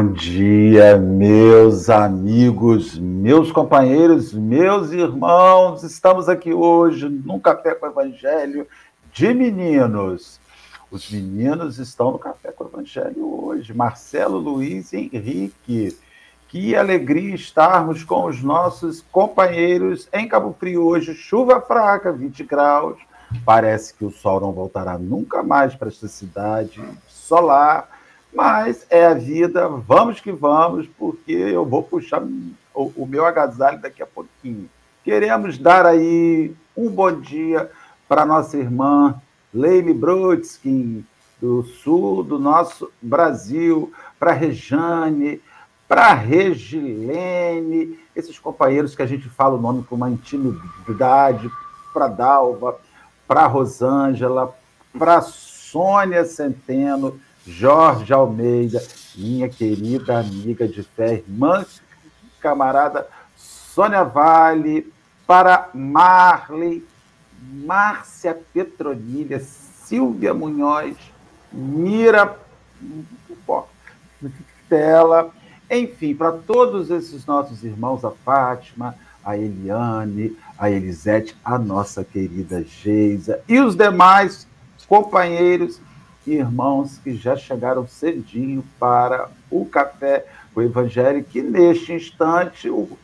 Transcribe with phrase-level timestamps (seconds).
[0.00, 5.82] Bom dia, meus amigos, meus companheiros, meus irmãos.
[5.82, 8.66] Estamos aqui hoje num Café com o Evangelho
[9.12, 10.40] de meninos.
[10.90, 13.74] Os meninos estão no Café com o Evangelho hoje.
[13.74, 15.94] Marcelo, Luiz e Henrique.
[16.48, 21.12] Que alegria estarmos com os nossos companheiros em Cabo Frio hoje.
[21.12, 22.96] Chuva fraca, 20 graus.
[23.44, 27.89] Parece que o sol não voltará nunca mais para esta cidade solar
[28.32, 32.22] mas é a vida, vamos que vamos, porque eu vou puxar
[32.74, 34.68] o, o meu agasalho daqui a pouquinho.
[35.04, 37.70] Queremos dar aí um bom dia
[38.08, 39.20] para nossa irmã
[39.52, 41.04] Leile Brodskin,
[41.40, 45.40] do sul do nosso Brasil, para Rejane,
[45.88, 51.50] para Regilene, esses companheiros que a gente fala o nome com uma intimidade,
[51.92, 52.78] para Dalva,
[53.26, 54.54] para Rosângela,
[54.96, 58.82] para Sônia Centeno, Jorge Almeida,
[59.16, 61.64] minha querida amiga de fé, irmã,
[62.40, 64.92] camarada Sônia Vale,
[65.26, 66.86] para Marley,
[67.40, 70.96] Márcia Petronilha, Silvia Munhoz,
[71.52, 72.36] Mira
[73.46, 75.30] Portela,
[75.70, 82.62] enfim, para todos esses nossos irmãos, a Fátima, a Eliane, a Elisete, a nossa querida
[82.62, 84.46] Geisa e os demais
[84.88, 85.80] companheiros
[86.26, 92.98] irmãos que já chegaram cedinho para o café, o Evangelho, que neste instante o,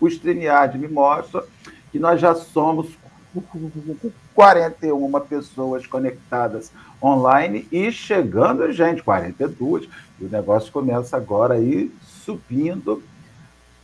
[0.00, 1.44] o StreamYard me mostra
[1.90, 2.88] que nós já somos
[4.34, 6.70] 41 pessoas conectadas
[7.02, 9.88] online e chegando gente, 42,
[10.20, 13.02] e o negócio começa agora aí subindo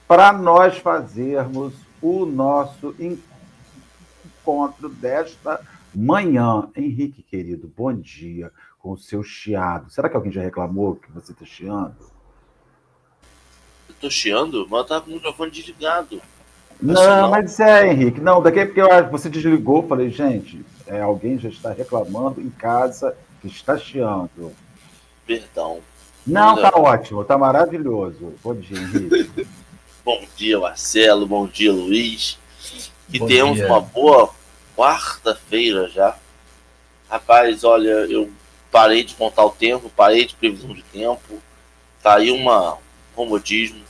[0.07, 2.95] para nós fazermos o nosso
[4.45, 5.61] encontro desta
[5.95, 9.91] Manhã, Henrique querido, bom dia com o seu chiado.
[9.91, 11.97] Será que alguém já reclamou que você está chiando?
[13.89, 14.67] Eu tô chiando?
[14.69, 16.21] Mas tá com o microfone desligado.
[16.81, 18.21] Não, não, mas é, Henrique.
[18.21, 19.87] Não, daqui é porque eu, você desligou.
[19.87, 24.53] Falei, gente, é, alguém já está reclamando em casa que está chiando.
[25.27, 25.81] Perdão.
[26.27, 28.35] Não, tá ótimo, tá maravilhoso.
[28.45, 29.47] Bom dia, Henrique.
[30.05, 31.27] bom dia, Marcelo.
[31.27, 32.39] Bom dia, Luiz.
[33.11, 33.67] Que bom temos dia.
[33.67, 34.31] uma boa
[34.79, 36.17] quarta-feira já.
[37.11, 38.31] Rapaz, olha, eu
[38.71, 41.43] parei de contar o tempo, parei de previsão de tempo.
[42.01, 42.79] Tá aí uma
[43.13, 43.83] comodismo,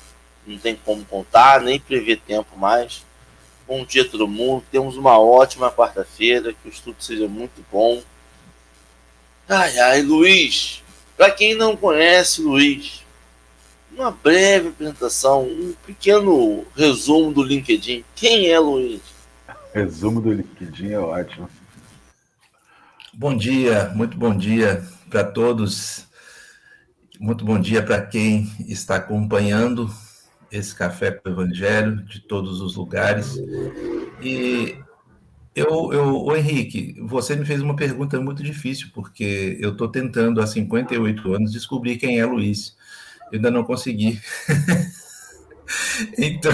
[0.46, 3.04] não tem como contar, nem prever tempo mais.
[3.66, 8.02] Bom dia todo mundo, temos uma ótima quarta-feira, que o estudo seja muito bom.
[9.46, 10.82] Ai, ai, Luiz,
[11.18, 13.04] para quem não conhece Luiz,
[13.92, 18.06] uma breve apresentação, um pequeno resumo do LinkedIn.
[18.14, 19.17] Quem é Luiz?
[19.72, 21.48] Resumo do LinkedIn é ótimo.
[23.12, 26.06] Bom dia, muito bom dia para todos.
[27.20, 29.90] Muito bom dia para quem está acompanhando
[30.50, 33.36] esse café com o Evangelho de todos os lugares.
[34.22, 34.76] E
[35.54, 40.40] eu, eu, o Henrique, você me fez uma pergunta muito difícil, porque eu estou tentando
[40.40, 42.76] há 58 anos descobrir quem é Luiz.
[43.30, 44.20] Eu ainda não consegui.
[46.18, 46.52] Então,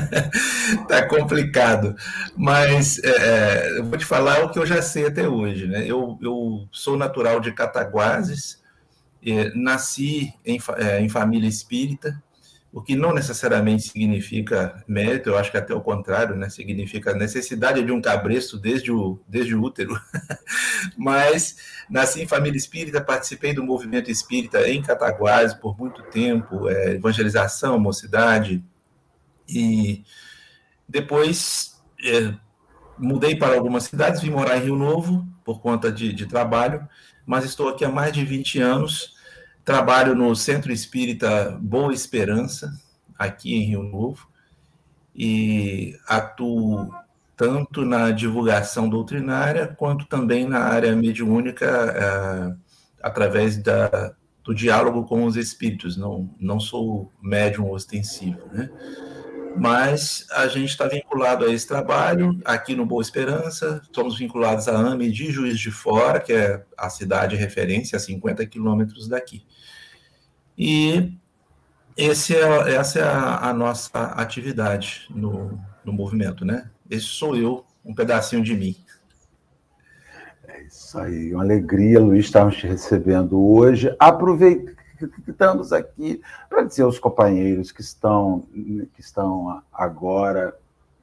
[0.88, 1.96] tá complicado.
[2.36, 5.66] Mas é, é, eu vou te falar o que eu já sei até hoje.
[5.66, 5.86] Né?
[5.86, 8.62] Eu, eu sou natural de Cataguases,
[9.24, 12.22] é, nasci em, é, em família espírita,
[12.76, 16.50] o que não necessariamente significa mérito, eu acho que até o contrário, né?
[16.50, 19.98] significa necessidade de um cabresto desde o, desde o útero.
[20.94, 21.56] Mas
[21.88, 27.78] nasci em família espírita, participei do movimento espírita em Cataguases por muito tempo, é, evangelização,
[27.78, 28.62] mocidade,
[29.48, 30.04] e
[30.86, 32.34] depois é,
[32.98, 36.86] mudei para algumas cidades, vim morar em Rio Novo por conta de, de trabalho,
[37.24, 39.15] mas estou aqui há mais de 20 anos
[39.66, 42.72] Trabalho no Centro Espírita Boa Esperança,
[43.18, 44.28] aqui em Rio Novo,
[45.12, 46.88] e atuo
[47.36, 52.54] tanto na divulgação doutrinária quanto também na área mediúnica, é,
[53.02, 54.14] através da,
[54.44, 55.96] do diálogo com os espíritos.
[55.96, 58.70] Não, não sou médium ostensivo, né?
[59.56, 64.76] mas a gente está vinculado a esse trabalho aqui no Boa Esperança, somos vinculados à
[64.76, 69.44] AME de Juiz de Fora, que é a cidade referência a 50 quilômetros daqui.
[70.56, 71.12] E
[71.96, 76.70] esse é, essa é a, a nossa atividade no, no movimento, né?
[76.88, 78.76] Esse sou eu, um pedacinho de mim.
[80.46, 83.94] É isso aí, uma alegria, Luiz, estarmos te recebendo hoje.
[83.98, 84.76] Aproveitando
[85.28, 88.44] estamos aqui para dizer aos companheiros que estão,
[88.94, 90.56] que estão agora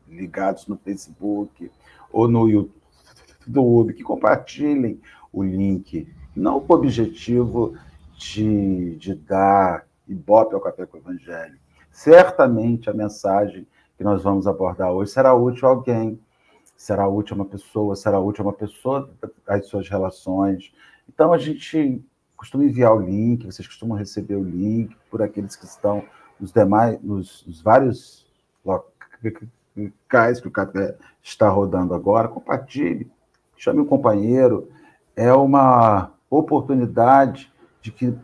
[0.09, 1.71] ligados no Facebook
[2.11, 4.99] ou no YouTube que compartilhem
[5.31, 7.75] o link, não com o objetivo
[8.23, 11.57] de, de dar ibope ao café com o evangelho.
[11.91, 13.67] Certamente a mensagem
[13.97, 16.19] que nós vamos abordar hoje será útil a alguém,
[16.75, 19.09] será útil a uma pessoa, será útil a uma pessoa
[19.47, 20.73] às suas relações.
[21.07, 22.03] Então a gente
[22.35, 26.03] costuma enviar o link, vocês costumam receber o link por aqueles que estão
[26.39, 28.25] nos demais, nos, nos vários
[28.65, 32.27] locais que o café está rodando agora.
[32.27, 33.09] Compartilhe,
[33.55, 34.69] chame um companheiro.
[35.15, 37.52] É uma oportunidade
[37.83, 38.15] de que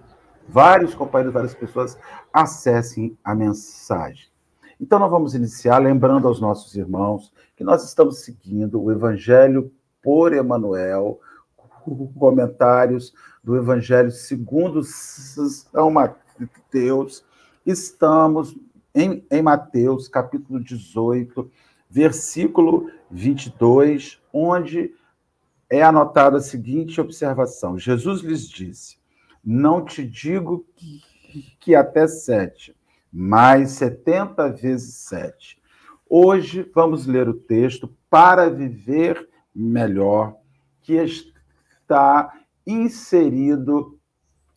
[0.48, 1.98] vários companheiros, várias pessoas
[2.34, 4.28] acessem a mensagem.
[4.80, 9.72] Então, nós vamos iniciar lembrando aos nossos irmãos que nós estamos seguindo o Evangelho
[10.02, 11.20] por Emanuel,
[12.18, 13.14] comentários
[13.44, 17.26] do Evangelho segundo São Mateus.
[17.66, 18.58] Estamos
[18.96, 21.52] em, em Mateus, capítulo 18,
[21.90, 24.96] versículo 22, onde
[25.70, 28.99] é anotada a seguinte observação: Jesus lhes disse:
[29.44, 31.02] Não te digo que,
[31.60, 32.76] que até sete,
[33.12, 35.60] mas setenta vezes sete.
[36.10, 40.36] Hoje vamos ler o texto para viver melhor,
[40.82, 42.34] que está
[42.66, 44.00] inserido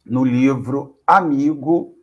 [0.05, 1.95] no livro Amigo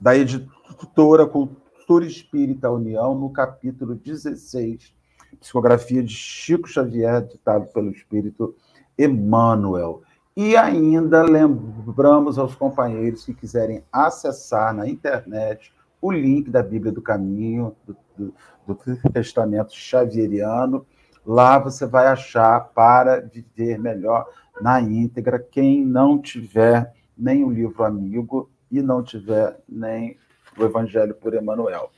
[0.00, 4.92] da editora Cultura Espírita União, no capítulo 16,
[5.38, 8.56] psicografia de Chico Xavier, ditado pelo Espírito
[8.98, 10.02] Emmanuel.
[10.36, 17.00] E ainda lembramos aos companheiros que quiserem acessar na internet o link da Bíblia do
[17.00, 18.34] Caminho, do, do,
[18.66, 18.74] do
[19.12, 20.84] Testamento Xavieriano.
[21.24, 24.26] Lá você vai achar para viver melhor
[24.60, 25.38] na íntegra.
[25.38, 30.18] Quem não tiver nem o livro amigo e não tiver nem
[30.58, 31.90] o Evangelho por Emmanuel.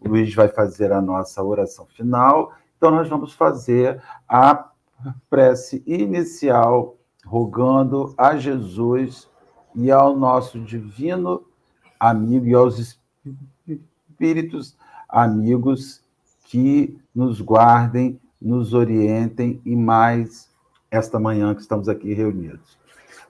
[0.00, 4.70] O Luiz vai fazer a nossa oração final então, nós vamos fazer a
[5.28, 9.28] prece inicial, rogando a Jesus
[9.74, 11.42] e ao nosso divino
[11.98, 12.98] amigo e aos
[13.68, 14.76] espíritos
[15.08, 16.02] amigos
[16.44, 20.50] que nos guardem, nos orientem e mais
[20.90, 22.78] esta manhã que estamos aqui reunidos.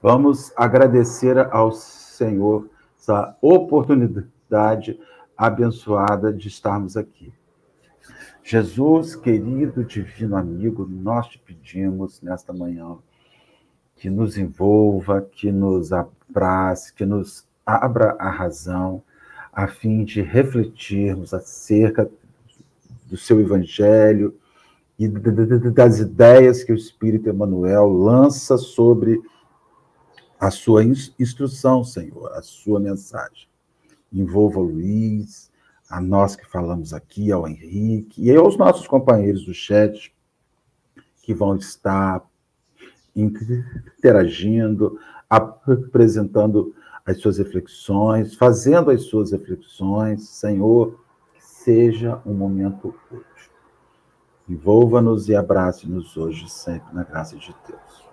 [0.03, 4.99] Vamos agradecer ao Senhor essa oportunidade
[5.37, 7.33] abençoada de estarmos aqui.
[8.43, 12.97] Jesus, querido divino amigo, nós te pedimos nesta manhã
[14.01, 19.03] que nos envolva, que nos abrace, que nos abra a razão,
[19.53, 22.11] a fim de refletirmos acerca
[23.05, 24.35] do seu evangelho
[24.99, 29.21] e das ideias que o Espírito Emmanuel lança sobre
[30.39, 33.49] a sua instrução, Senhor, a sua mensagem.
[34.11, 35.53] Envolva o Luiz,
[35.91, 40.11] a nós que falamos aqui, ao Henrique e aos nossos companheiros do chat
[41.21, 42.30] que vão estar
[43.15, 44.99] interagindo,
[45.29, 46.75] apresentando
[47.05, 50.29] as suas reflexões, fazendo as suas reflexões.
[50.29, 51.01] Senhor,
[51.35, 53.25] que seja um momento útil.
[54.49, 58.11] Envolva-nos e abrace-nos hoje, sempre, na graça de Deus.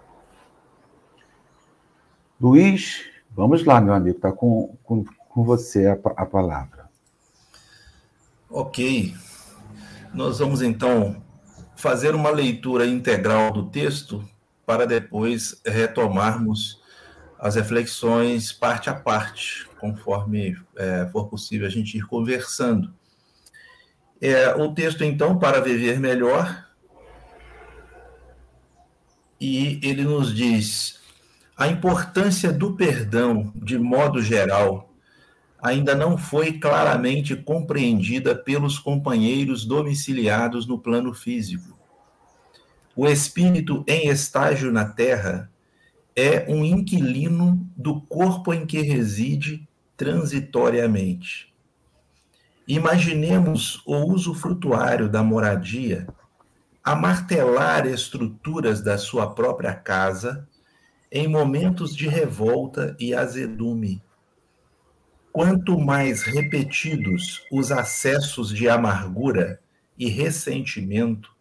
[2.39, 6.87] Luiz, vamos lá, meu amigo, está com, com, com você a, a palavra.
[8.49, 9.15] Ok.
[10.13, 11.21] Nós vamos então
[11.75, 14.23] fazer uma leitura integral do texto
[14.67, 16.81] para depois retomarmos
[17.39, 22.93] as reflexões parte a parte, conforme é, for possível a gente ir conversando.
[24.19, 26.67] É, o texto, então, para viver melhor,
[29.39, 30.99] e ele nos diz
[31.55, 34.93] a importância do perdão, de modo geral,
[35.61, 41.76] ainda não foi claramente compreendida pelos companheiros domiciliados no plano físico.
[42.97, 45.49] O espírito em estágio na Terra
[46.15, 51.53] é um inquilino do corpo em que reside transitoriamente.
[52.67, 56.07] Imaginemos o uso frutuário da moradia
[56.83, 60.47] a martelar estruturas da sua própria casa
[61.11, 64.01] em momentos de revolta e azedume
[65.37, 69.59] Quanto mais repetidos os acessos de amargura
[69.95, 71.31] e ressentimento,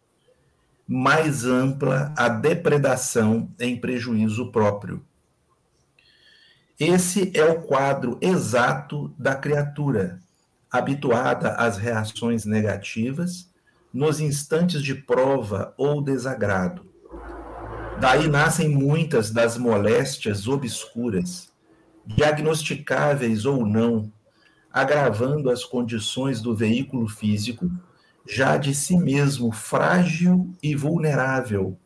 [0.87, 5.03] mais ampla a depredação em prejuízo próprio.
[6.79, 10.21] Esse é o quadro exato da criatura,
[10.71, 13.51] habituada às reações negativas
[13.93, 16.85] nos instantes de prova ou desagrado.
[17.99, 21.51] Daí nascem muitas das moléstias obscuras
[22.07, 24.13] diagnosticáveis ou não,
[24.71, 27.71] agravando as condições do veículo físico,
[28.29, 31.77] já de si mesmo frágil e vulnerável,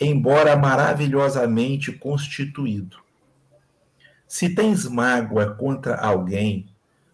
[0.00, 2.98] embora maravilhosamente constituído.
[4.26, 6.66] Se tens mágoa contra alguém,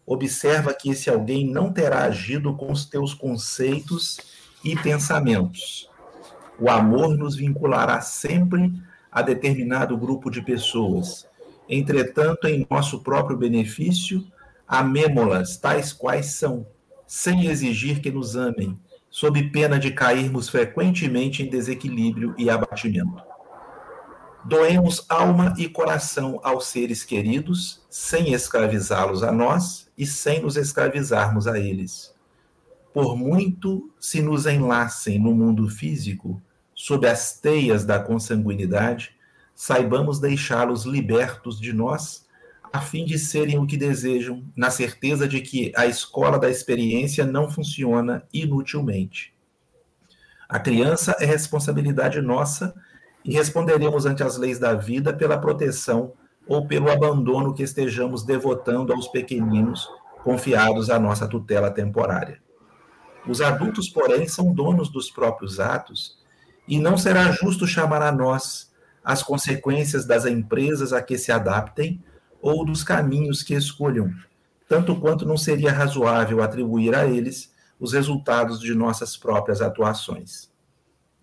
[0.05, 4.19] observa que esse alguém não terá agido com os teus conceitos
[4.65, 5.89] e pensamentos.
[6.59, 8.73] O amor nos vinculará sempre
[9.11, 11.27] a determinado grupo de pessoas.
[11.69, 14.27] Entretanto, em nosso próprio benefício,
[14.67, 16.67] amemo-las tais quais são,
[17.07, 18.79] sem exigir que nos amem,
[19.11, 23.23] sob pena de cairmos frequentemente em desequilíbrio e abatimento.
[24.45, 31.47] Doemos alma e coração aos seres queridos, sem escravizá-los a nós e sem nos escravizarmos
[31.47, 32.15] a eles.
[32.93, 36.43] Por muito se nos enlacem no mundo físico,
[36.75, 39.17] sob as teias da consanguinidade,
[39.55, 42.24] saibamos deixá-los libertos de nós,
[42.75, 47.25] a fim de serem o que desejam, na certeza de que a escola da experiência
[47.25, 49.33] não funciona inutilmente.
[50.49, 52.75] A criança é responsabilidade nossa
[53.25, 56.15] e responderemos ante as leis da vida pela proteção
[56.49, 59.89] ou pelo abandono que estejamos devotando aos pequeninos
[60.25, 62.43] confiados à nossa tutela temporária.
[63.25, 66.19] Os adultos, porém, são donos dos próprios atos
[66.67, 72.03] e não será justo chamar a nós as consequências das empresas a que se adaptem
[72.45, 74.15] ou dos caminhos que escolham,
[74.69, 80.51] tanto quanto não seria razoável atribuir a eles os resultados de nossas próprias atuações.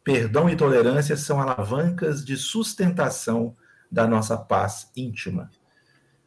[0.03, 3.55] Perdão e tolerância são alavancas de sustentação
[3.91, 5.51] da nossa paz íntima.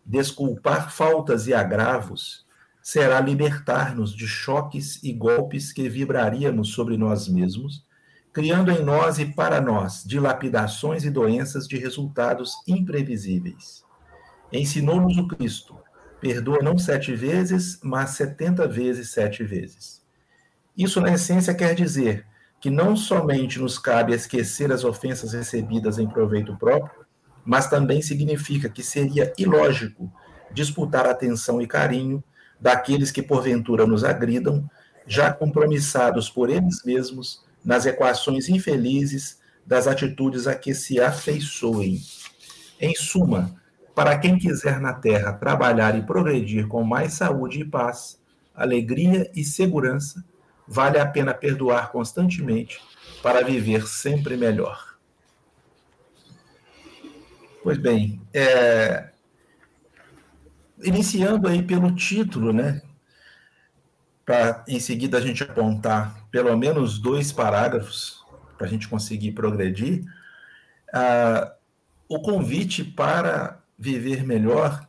[0.06, 2.46] Desculpar faltas e agravos
[2.80, 7.84] será libertar-nos de choques e golpes que vibraríamos sobre nós mesmos,
[8.32, 13.83] criando em nós e para nós dilapidações e doenças de resultados imprevisíveis.
[14.52, 15.76] Ensinou-nos o Cristo:
[16.20, 20.02] perdoa não sete vezes, mas setenta vezes sete vezes.
[20.76, 22.26] Isso, na essência, quer dizer
[22.60, 27.04] que não somente nos cabe esquecer as ofensas recebidas em proveito próprio,
[27.44, 30.10] mas também significa que seria ilógico
[30.50, 32.24] disputar atenção e carinho
[32.58, 34.68] daqueles que porventura nos agridam,
[35.06, 42.00] já compromissados por eles mesmos nas equações infelizes das atitudes a que se afeiçoem.
[42.80, 43.54] Em suma,
[43.94, 48.20] para quem quiser na terra trabalhar e progredir com mais saúde e paz,
[48.54, 50.24] alegria e segurança,
[50.66, 52.80] vale a pena perdoar constantemente
[53.22, 54.94] para viver sempre melhor.
[57.62, 59.10] Pois bem, é...
[60.82, 62.82] iniciando aí pelo título, né?
[64.26, 68.24] Para em seguida a gente apontar pelo menos dois parágrafos
[68.58, 70.04] para a gente conseguir progredir.
[70.92, 71.54] Ah,
[72.08, 74.86] o convite para viver melhor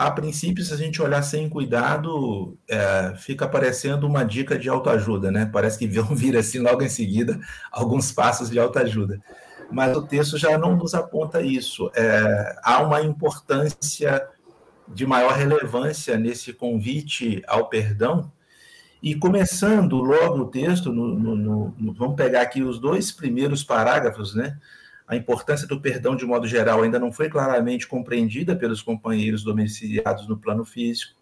[0.00, 5.30] a princípio, se a gente olhar sem cuidado, é, fica parecendo uma dica de autoajuda,
[5.30, 5.44] né?
[5.52, 7.38] Parece que vão vir assim logo em seguida
[7.70, 9.20] alguns passos de autoajuda.
[9.70, 11.90] Mas o texto já não nos aponta isso.
[11.94, 14.26] É, há uma importância
[14.88, 18.32] de maior relevância nesse convite ao perdão.
[19.02, 24.34] E começando logo o texto, no, no, no, vamos pegar aqui os dois primeiros parágrafos,
[24.34, 24.58] né?
[25.10, 30.28] A importância do perdão, de modo geral, ainda não foi claramente compreendida pelos companheiros domiciliados
[30.28, 31.18] no plano físico.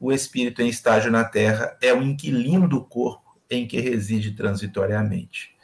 [0.00, 5.54] O espírito em estágio na Terra é o inquilino do corpo em que reside transitoriamente.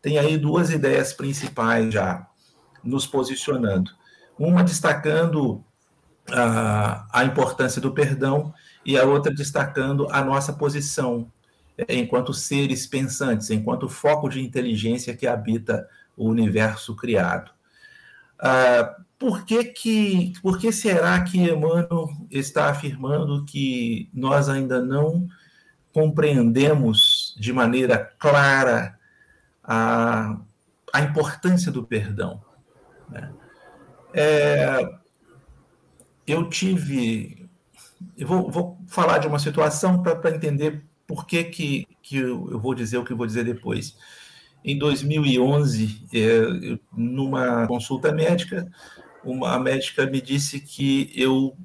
[0.00, 2.26] Tem aí duas ideias principais já
[2.82, 3.90] nos posicionando.
[4.38, 5.62] Uma destacando
[6.32, 8.54] a, a importância do perdão
[8.86, 11.30] e a outra destacando a nossa posição
[11.90, 17.50] enquanto seres pensantes, enquanto foco de inteligência que habita o universo criado.
[18.38, 25.26] Ah, por, que, que, por que será que Emmanuel está afirmando que nós ainda não
[25.92, 28.98] compreendemos de maneira clara
[29.64, 30.38] a,
[30.92, 32.42] a importância do perdão?
[33.08, 33.32] Né?
[34.12, 34.98] É,
[36.26, 37.48] eu tive.
[38.16, 42.74] Eu vou, vou, falar de uma situação para entender por que, que, que eu vou
[42.74, 43.96] dizer o que eu vou dizer depois.
[44.66, 48.68] Em 2011, é, numa consulta médica,
[49.22, 51.56] uma médica me disse que eu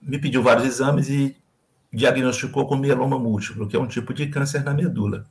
[0.00, 1.36] me pediu vários exames e
[1.92, 5.26] diagnosticou com mieloma múltiplo, que é um tipo de câncer na medula.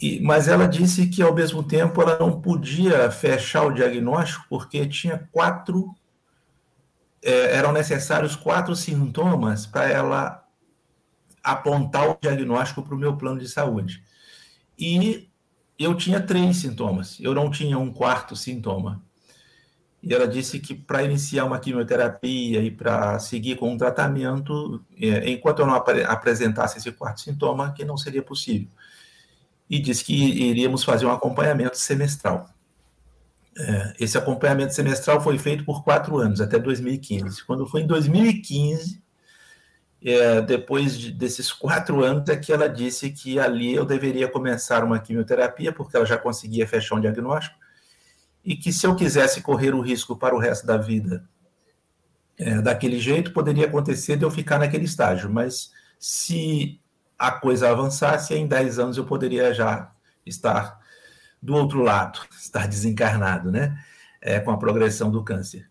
[0.00, 4.86] E, mas ela disse que, ao mesmo tempo, ela não podia fechar o diagnóstico porque
[4.86, 5.94] tinha quatro.
[7.22, 10.44] É, eram necessários quatro sintomas para ela
[11.42, 14.02] apontar o diagnóstico para o meu plano de saúde.
[14.78, 15.28] E
[15.78, 19.02] eu tinha três sintomas, eu não tinha um quarto sintoma.
[20.02, 25.30] E ela disse que para iniciar uma quimioterapia e para seguir com um tratamento, é,
[25.30, 28.68] enquanto eu não ap apresentasse esse quarto sintoma, que não seria possível.
[29.68, 32.50] E disse que iríamos fazer um acompanhamento semestral.
[33.56, 37.42] É, esse acompanhamento semestral foi feito por quatro anos, até 2015.
[37.44, 39.02] Quando foi em 2015,
[40.04, 44.84] é, depois de, desses quatro anos, é que ela disse que ali eu deveria começar
[44.84, 47.56] uma quimioterapia, porque ela já conseguia fechar um diagnóstico,
[48.44, 51.26] e que se eu quisesse correr o risco para o resto da vida
[52.36, 56.78] é, daquele jeito, poderia acontecer de eu ficar naquele estágio, mas se
[57.18, 59.90] a coisa avançasse, em 10 anos eu poderia já
[60.26, 60.78] estar
[61.40, 63.78] do outro lado, estar desencarnado, né?
[64.20, 65.68] É, com a progressão do câncer.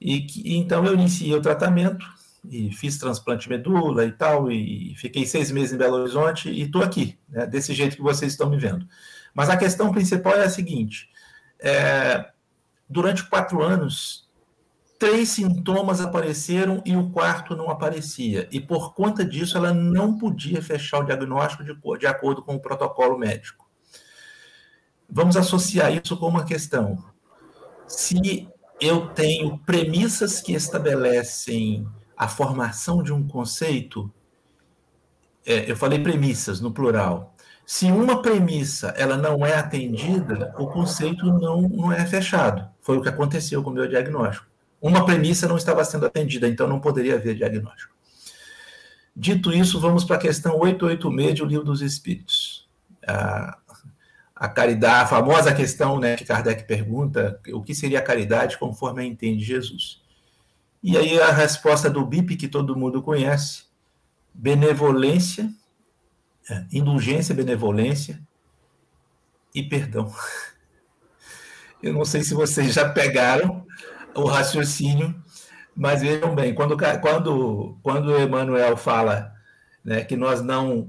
[0.00, 2.06] E, que, então eu iniciei o tratamento
[2.50, 6.62] e fiz transplante de medula e tal, e fiquei seis meses em Belo Horizonte e
[6.62, 8.86] estou aqui, né, desse jeito que vocês estão me vendo.
[9.34, 11.08] Mas a questão principal é a seguinte:
[11.60, 12.30] é,
[12.88, 14.28] durante quatro anos,
[14.98, 18.48] três sintomas apareceram e o quarto não aparecia.
[18.50, 22.60] E por conta disso, ela não podia fechar o diagnóstico de, de acordo com o
[22.60, 23.66] protocolo médico.
[25.08, 27.04] Vamos associar isso com uma questão.
[27.86, 28.48] Se
[28.80, 31.86] eu tenho premissas que estabelecem
[32.16, 34.10] a formação de um conceito,
[35.44, 37.34] é, eu falei premissas no plural.
[37.66, 42.68] Se uma premissa ela não é atendida, o conceito não, não é fechado.
[42.80, 44.46] Foi o que aconteceu com o meu diagnóstico.
[44.80, 47.94] Uma premissa não estava sendo atendida, então não poderia haver diagnóstico.
[49.14, 52.68] Dito isso, vamos para a questão 886 do Livro dos Espíritos.
[53.06, 53.58] Ah,
[54.34, 59.02] a caridade, a famosa questão né, que Kardec pergunta, o que seria a caridade conforme
[59.02, 60.02] a entende Jesus?
[60.86, 63.64] E aí a resposta do BIP, que todo mundo conhece,
[64.32, 65.52] benevolência,
[66.48, 68.22] é, indulgência, benevolência
[69.52, 70.14] e perdão.
[71.82, 73.66] Eu não sei se vocês já pegaram
[74.14, 75.12] o raciocínio,
[75.74, 79.34] mas vejam bem, quando, quando, quando Emmanuel fala
[79.84, 80.88] né, que nós não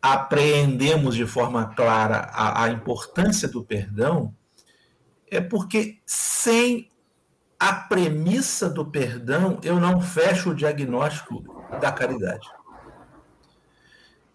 [0.00, 4.34] apreendemos de forma clara a, a importância do perdão,
[5.30, 6.88] é porque sem
[7.58, 11.42] a premissa do perdão, eu não fecho o diagnóstico
[11.80, 12.48] da caridade.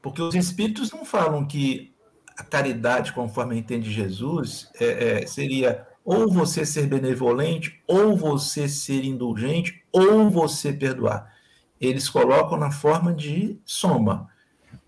[0.02, 1.94] Porque os espíritos não falam que
[2.38, 9.06] a caridade, conforme entende Jesus, é, é, seria ou você ser benevolente, ou você ser
[9.06, 11.34] indulgente, ou você perdoar.
[11.80, 14.30] Eles colocam na forma de soma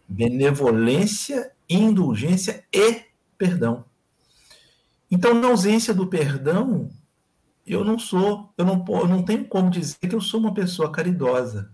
[0.08, 3.04] benevolência, indulgência e
[3.38, 3.86] perdão.
[5.10, 6.90] Então, na ausência do perdão,
[7.66, 10.92] eu não sou, eu não, eu não tenho como dizer que eu sou uma pessoa
[10.92, 11.72] caridosa.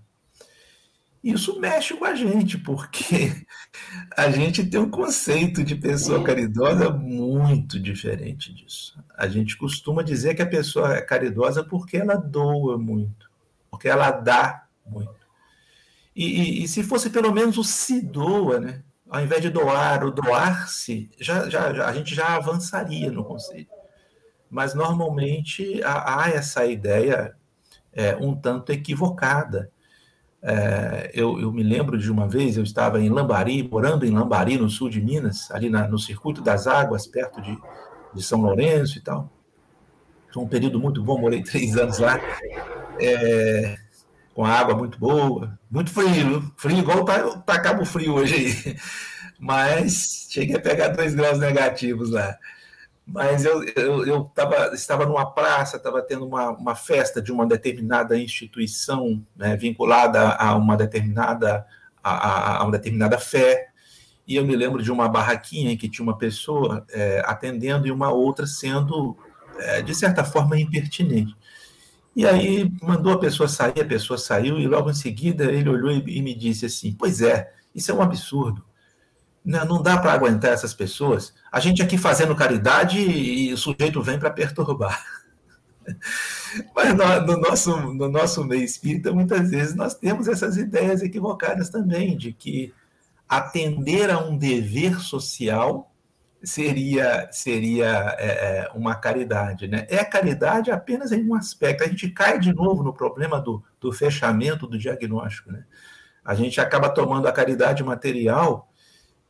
[1.23, 3.45] Isso mexe com a gente, porque
[4.17, 8.99] a gente tem um conceito de pessoa caridosa muito diferente disso.
[9.15, 13.29] A gente costuma dizer que a pessoa é caridosa porque ela doa muito,
[13.69, 15.21] porque ela dá muito.
[16.15, 18.83] E, e, e, se fosse pelo menos o se doa, né?
[19.11, 23.69] ao invés de doar, o doar-se, já, já, já, a gente já avançaria no conceito.
[24.51, 27.33] Mas normalmente há, há essa ideia
[27.93, 29.71] é, um tanto equivocada.
[30.43, 34.57] É, eu, eu, me lembro de uma vez, eu estava em Lambari, morando em Lambari,
[34.57, 37.57] no sul de Minas, ali na, no Circuito das Águas, perto de,
[38.13, 39.31] de São Lourenço e tal.
[40.33, 42.19] Foi um período muito bom, morei três anos lá.
[42.99, 43.77] É,
[44.33, 48.75] com água muito boa, muito frio, frio igual tá, tá Cabo Frio hoje aí.
[49.39, 52.37] Mas cheguei a pegar dois graus negativos lá.
[53.13, 57.45] Mas eu, eu, eu tava, estava numa praça, estava tendo uma, uma festa de uma
[57.45, 61.65] determinada instituição né, vinculada a uma determinada
[62.03, 63.67] a, a, uma determinada fé.
[64.27, 67.91] E eu me lembro de uma barraquinha em que tinha uma pessoa é, atendendo e
[67.91, 69.17] uma outra sendo,
[69.57, 71.35] é, de certa forma, impertinente.
[72.15, 75.91] E aí mandou a pessoa sair, a pessoa saiu, e logo em seguida ele olhou
[75.91, 78.63] e me disse assim: Pois é, isso é um absurdo.
[79.43, 81.33] Não, não dá para aguentar essas pessoas.
[81.51, 85.03] A gente aqui fazendo caridade e o sujeito vem para perturbar.
[86.75, 91.69] Mas no, no, nosso, no nosso meio espírita, muitas vezes nós temos essas ideias equivocadas
[91.69, 92.73] também, de que
[93.27, 95.91] atender a um dever social
[96.43, 99.85] seria seria é, é, uma caridade, né?
[99.89, 101.83] É caridade apenas em um aspecto.
[101.83, 105.63] A gente cai de novo no problema do, do fechamento do diagnóstico, né?
[106.23, 108.70] A gente acaba tomando a caridade material,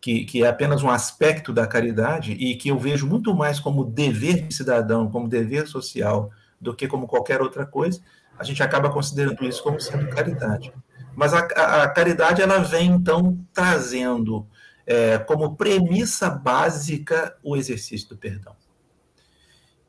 [0.02, 3.86] que, que é apenas um aspecto da caridade e que eu vejo muito mais como
[3.86, 8.02] dever de cidadão, como dever social, do que como qualquer outra coisa.
[8.38, 10.74] A gente acaba considerando isso como sendo caridade.
[11.16, 14.48] Mas a, a, caridade ela vem então trazendo
[14.88, 18.56] é, como premissa básica o exercício do perdão.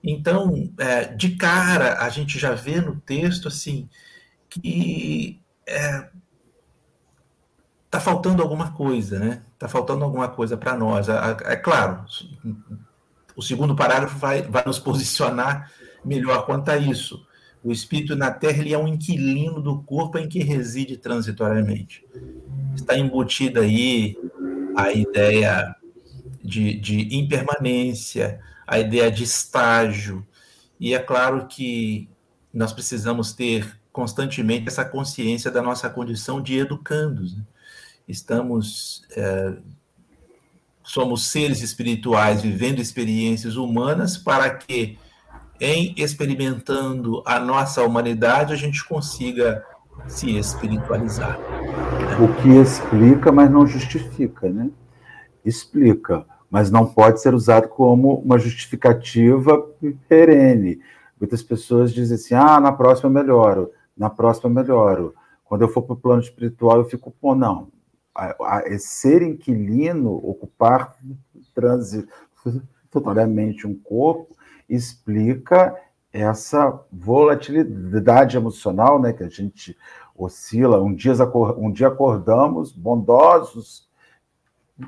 [0.05, 3.89] Então, é, de cara, a gente já vê no texto assim
[4.51, 6.11] que é,
[7.89, 9.43] tá faltando alguma coisa, né?
[9.63, 11.09] Tá faltando alguma coisa para nós.
[11.09, 12.05] É, é claro,
[13.37, 15.71] o segundo parágrafo vai, vai nos posicionar
[16.05, 17.25] melhor quanto a isso.
[17.63, 22.05] O espírito na Terra ele é um inquilino do corpo em que reside transitoriamente.
[22.75, 24.17] Está embutida aí
[24.77, 25.77] a ideia
[26.43, 30.27] de, de impermanência, a ideia de estágio.
[30.81, 32.09] E é claro que
[32.53, 37.37] nós precisamos ter constantemente essa consciência da nossa condição de educandos.
[37.37, 37.45] Né?
[38.13, 39.03] Estamos.
[39.17, 39.55] É,
[40.85, 44.99] somos seres espirituais vivendo experiências humanas para que,
[45.59, 49.65] em experimentando a nossa humanidade, a gente consiga
[50.07, 51.39] se espiritualizar.
[52.21, 54.71] O que explica, mas não justifica, né?
[55.43, 59.59] Explica, mas não pode ser usado como uma justificativa
[60.07, 60.81] perene.
[61.19, 65.15] Muitas pessoas dizem assim: ah, na próxima eu melhoro, na próxima eu melhoro.
[65.45, 67.72] Quando eu for para o plano espiritual, eu fico, pô, não.
[68.15, 70.95] A, a, ser inquilino, ocupar
[71.55, 74.37] transitoriamente um corpo,
[74.69, 75.75] explica
[76.13, 79.77] essa volatilidade emocional, né, que a gente
[80.17, 80.83] oscila.
[80.83, 81.15] Um dia,
[81.57, 83.89] um dia acordamos bondosos,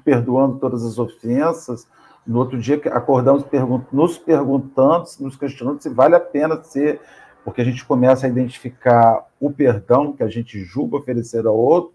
[0.05, 1.89] perdoando todas as ofensas,
[2.27, 3.45] no outro dia acordamos
[3.93, 7.01] nos perguntando, nos questionando se vale a pena ser,
[7.45, 11.94] porque a gente começa a identificar o perdão que a gente julga oferecer ao outro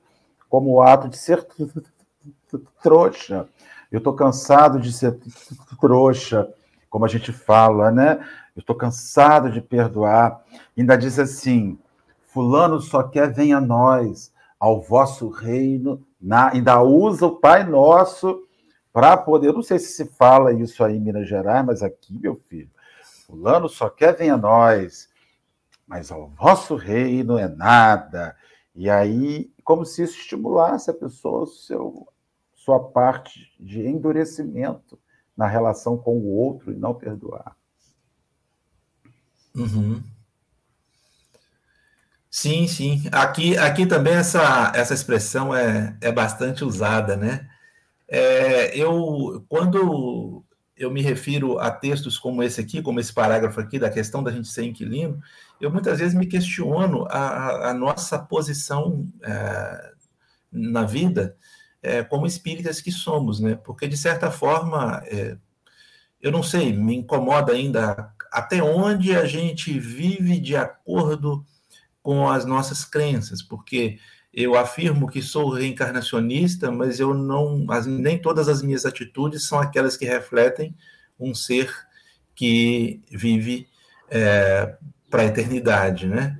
[0.49, 1.47] como o ato de ser
[2.81, 3.47] trouxa.
[3.91, 5.17] Eu estou cansado de ser
[5.79, 6.51] trouxa,
[6.89, 8.19] como a gente fala, né?
[8.55, 10.43] Eu estou cansado de perdoar.
[10.77, 11.77] Ainda diz assim:
[12.25, 16.05] Fulano só quer venha a nós, ao vosso reino.
[16.19, 18.43] Na, ainda usa o Pai Nosso
[18.91, 19.53] para poder.
[19.53, 22.69] Não sei se se fala isso aí em Minas Gerais, mas aqui, meu filho,
[23.25, 25.07] Fulano só quer venha a nós,
[25.87, 28.35] mas ao vosso reino é nada.
[28.75, 32.07] E aí, como se isso estimulasse a pessoa, seu,
[32.55, 34.99] sua parte de endurecimento
[35.37, 37.55] na relação com o outro e não perdoar.
[39.55, 40.01] Uhum.
[42.31, 43.03] Sim, sim.
[43.11, 47.47] Aqui, aqui também essa, essa expressão é, é bastante usada, né?
[48.07, 50.43] É, eu, quando
[50.79, 54.31] eu me refiro a textos como esse aqui, como esse parágrafo aqui, da questão da
[54.31, 55.21] gente ser inquilino,
[55.59, 59.91] eu muitas vezes me questiono a, a nossa posição é,
[60.49, 61.35] na vida
[61.83, 63.55] é, como espíritas que somos, né?
[63.55, 65.37] Porque, de certa forma, é,
[66.21, 71.45] eu não sei, me incomoda ainda até onde a gente vive de acordo
[72.01, 73.99] com as nossas crenças, porque
[74.33, 79.59] eu afirmo que sou reencarnacionista, mas eu não, as, nem todas as minhas atitudes são
[79.59, 80.75] aquelas que refletem
[81.19, 81.73] um ser
[82.35, 83.67] que vive
[84.09, 84.77] é,
[85.09, 86.39] para a eternidade, né?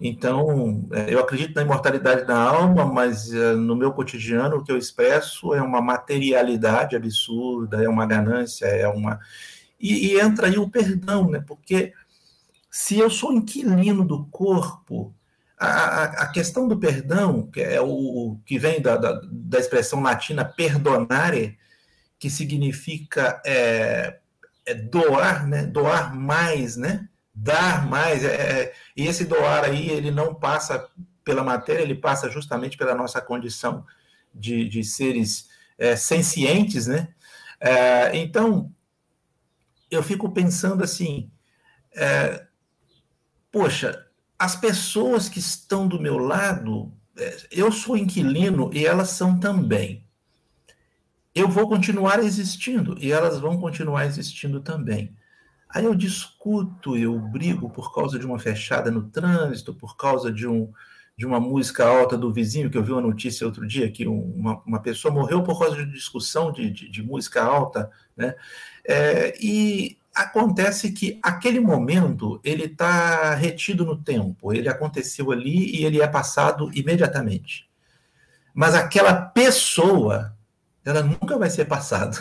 [0.00, 4.70] Então, é, eu acredito na imortalidade da alma, mas é, no meu cotidiano o que
[4.70, 9.18] eu expresso é uma materialidade absurda, é uma ganância, é uma
[9.80, 11.42] e, e entra aí o perdão, né?
[11.46, 11.92] Porque
[12.70, 15.14] se eu sou inquilino do corpo,
[15.66, 20.44] a, a questão do perdão, que é o que vem da, da, da expressão latina
[20.44, 21.58] perdonare,
[22.18, 24.18] que significa é,
[24.64, 25.66] é doar, né?
[25.66, 27.08] Doar mais, né?
[27.34, 28.24] Dar mais.
[28.24, 30.88] É, é, e esse doar aí, ele não passa
[31.24, 33.84] pela matéria, ele passa justamente pela nossa condição
[34.34, 37.08] de, de seres é, sencientes, né?
[37.60, 38.72] É, então,
[39.90, 41.30] eu fico pensando assim,
[41.96, 42.46] é,
[43.50, 44.07] poxa,
[44.38, 50.04] as pessoas que estão do meu lado, é, eu sou inquilino e elas são também.
[51.34, 55.14] Eu vou continuar existindo e elas vão continuar existindo também.
[55.68, 60.46] Aí eu discuto, eu brigo por causa de uma fechada no trânsito, por causa de,
[60.46, 60.72] um,
[61.16, 64.62] de uma música alta do vizinho, que eu vi uma notícia outro dia, que uma,
[64.64, 68.34] uma pessoa morreu por causa de discussão de, de, de música alta, né?
[68.84, 75.84] É, e acontece que aquele momento ele está retido no tempo, ele aconteceu ali e
[75.84, 77.68] ele é passado imediatamente.
[78.52, 80.36] Mas aquela pessoa,
[80.84, 82.18] ela nunca vai ser passada.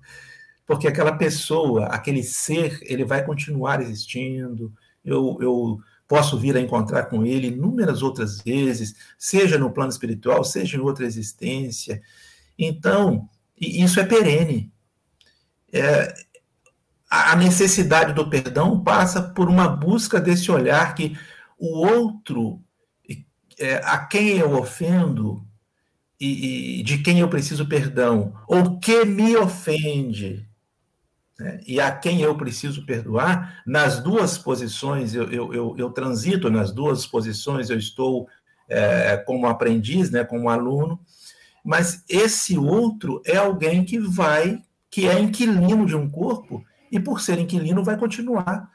[0.66, 4.72] Porque aquela pessoa, aquele ser, ele vai continuar existindo.
[5.04, 10.42] Eu, eu posso vir a encontrar com ele inúmeras outras vezes, seja no plano espiritual,
[10.42, 12.00] seja em outra existência.
[12.58, 13.28] Então,
[13.60, 14.72] isso é perene.
[15.72, 16.14] É,
[17.32, 21.16] a necessidade do perdão passa por uma busca desse olhar que
[21.58, 22.60] o outro,
[23.58, 25.46] é, a quem eu ofendo
[26.20, 30.48] e, e, de quem eu preciso perdão, ou que me ofende,
[31.38, 36.50] né, e a quem eu preciso perdoar, nas duas posições, eu, eu, eu, eu transito
[36.50, 38.28] nas duas posições, eu estou
[38.68, 40.98] é, como aprendiz, né, como aluno,
[41.64, 47.20] mas esse outro é alguém que vai que é inquilino de um corpo e, por
[47.20, 48.70] ser inquilino, vai continuar,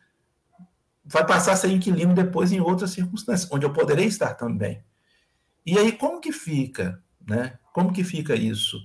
[1.04, 4.84] vai passar a ser inquilino depois em outras circunstâncias, onde eu poderei estar também.
[5.66, 7.02] E aí, como que fica?
[7.28, 7.58] Né?
[7.74, 8.78] Como que fica isso?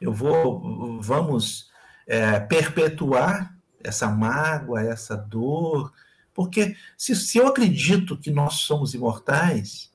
[0.00, 1.70] Eu vou, vamos
[2.06, 5.92] é, perpetuar essa mágoa, essa dor,
[6.34, 9.90] porque se, se eu acredito que nós somos imortais,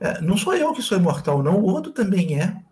[0.00, 2.62] é, não sou eu que sou imortal, não, o outro também é.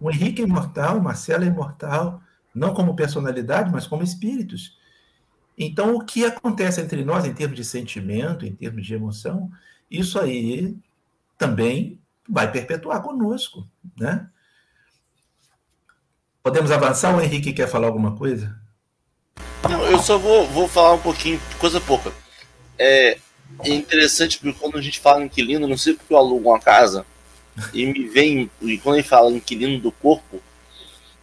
[0.00, 2.20] O Henrique é imortal, o Marcelo é imortal,
[2.54, 4.76] não como personalidade, mas como espíritos.
[5.56, 9.50] Então, o que acontece entre nós em termos de sentimento, em termos de emoção,
[9.90, 10.76] isso aí
[11.36, 13.66] também vai perpetuar conosco,
[13.98, 14.28] né?
[16.42, 17.16] Podemos avançar?
[17.16, 18.58] O Henrique quer falar alguma coisa?
[19.68, 22.12] Não, eu só vou, vou falar um pouquinho, coisa pouca.
[22.78, 23.18] É,
[23.60, 27.06] é interessante porque quando a gente fala inquilino, não sei porque eu alugo uma casa,
[27.72, 30.42] e me vem, e quando gente fala inquilino do corpo,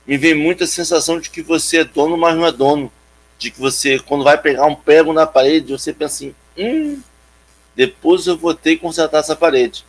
[0.10, 2.92] me vem muita sensação de que você é dono, mas não é dono.
[3.38, 7.00] De que você, quando vai pegar um prego na parede, você pensa assim, hum,
[7.76, 9.86] depois eu vou ter que consertar essa parede.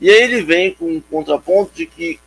[0.00, 2.18] E aí ele vem com um contraponto de que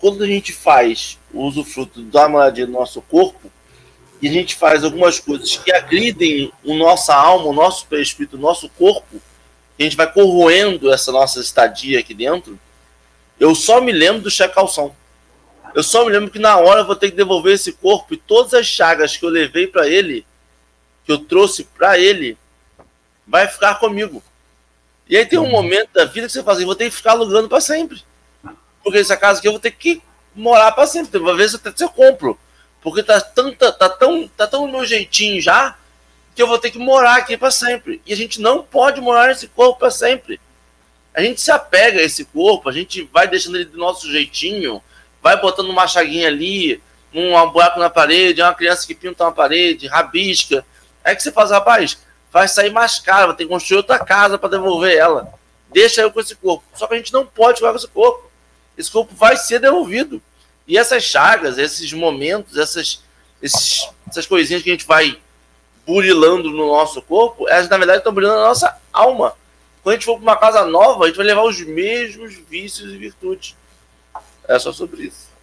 [0.00, 3.48] quando a gente faz o usufruto da moradia do nosso corpo,
[4.20, 8.40] e a gente faz algumas coisas que agridem o nossa alma, o nosso espírito, o
[8.40, 9.22] nosso corpo,
[9.78, 12.58] a gente vai corroendo essa nossa estadia aqui dentro,
[13.38, 14.92] eu só me lembro do cheque calção.
[15.74, 18.16] Eu só me lembro que na hora eu vou ter que devolver esse corpo e
[18.16, 20.26] todas as chagas que eu levei para ele,
[21.04, 22.36] que eu trouxe para ele,
[23.26, 24.22] vai ficar comigo.
[25.08, 27.12] E aí tem um momento da vida que você fala assim, vou ter que ficar
[27.12, 28.02] alugando para sempre.
[28.82, 30.02] Porque essa casa aqui eu vou ter que
[30.34, 31.18] morar para sempre.
[31.18, 32.38] Uma vez até eu compro.
[32.80, 35.76] Porque tá, tanta, tá, tão, tá tão meu jeitinho já
[36.34, 38.00] que eu vou ter que morar aqui para sempre.
[38.06, 40.38] E a gente não pode morar nesse corpo para sempre.
[41.14, 44.82] A gente se apega a esse corpo, a gente vai deixando ele do nosso jeitinho,
[45.26, 46.80] vai botando uma chaguinha ali,
[47.12, 50.64] um buraco na parede, uma criança que pinta uma parede, rabisca.
[51.02, 51.98] Aí que você faz, rapaz,
[52.30, 55.34] vai sair mais caro, vai ter que construir outra casa para devolver ela.
[55.72, 56.62] Deixa eu com esse corpo.
[56.74, 58.30] Só que a gente não pode ficar com esse corpo.
[58.78, 60.22] Esse corpo vai ser devolvido.
[60.64, 63.02] E essas chagas, esses momentos, essas,
[63.42, 65.18] esses, essas coisinhas que a gente vai
[65.84, 69.34] burilando no nosso corpo, elas na verdade estão burilando na nossa alma.
[69.82, 72.92] Quando a gente for para uma casa nova, a gente vai levar os mesmos vícios
[72.92, 73.56] e virtudes.
[74.48, 75.36] É só sobre isso.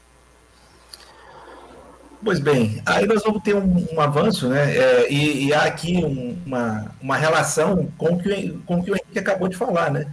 [2.23, 4.77] Pois bem, aí nós vamos ter um, um avanço, né?
[4.77, 8.91] É, e, e, há aqui um, uma, uma relação com o, que, com o que
[8.91, 10.05] o Henrique acabou de falar, né?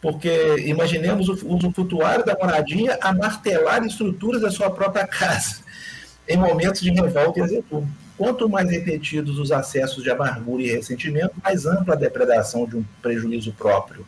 [0.00, 5.62] Porque imaginemos o usufrutuário da moradia a martelar estruturas da sua própria casa
[6.28, 7.88] em momentos de revolta e execução.
[8.16, 12.84] Quanto mais repetidos os acessos de amargura e ressentimento, mais ampla a depredação de um
[13.00, 14.06] prejuízo próprio.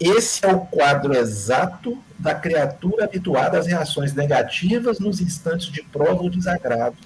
[0.00, 6.22] Esse é o quadro exato da criatura habituada às reações negativas nos instantes de prova
[6.22, 6.96] ou desagrado.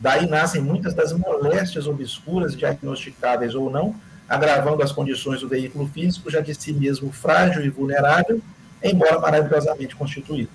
[0.00, 3.94] Daí nascem muitas das moléstias obscuras, diagnosticáveis ou não,
[4.28, 8.40] agravando as condições do veículo físico, já de si mesmo frágil e vulnerável,
[8.82, 10.50] embora maravilhosamente constituído.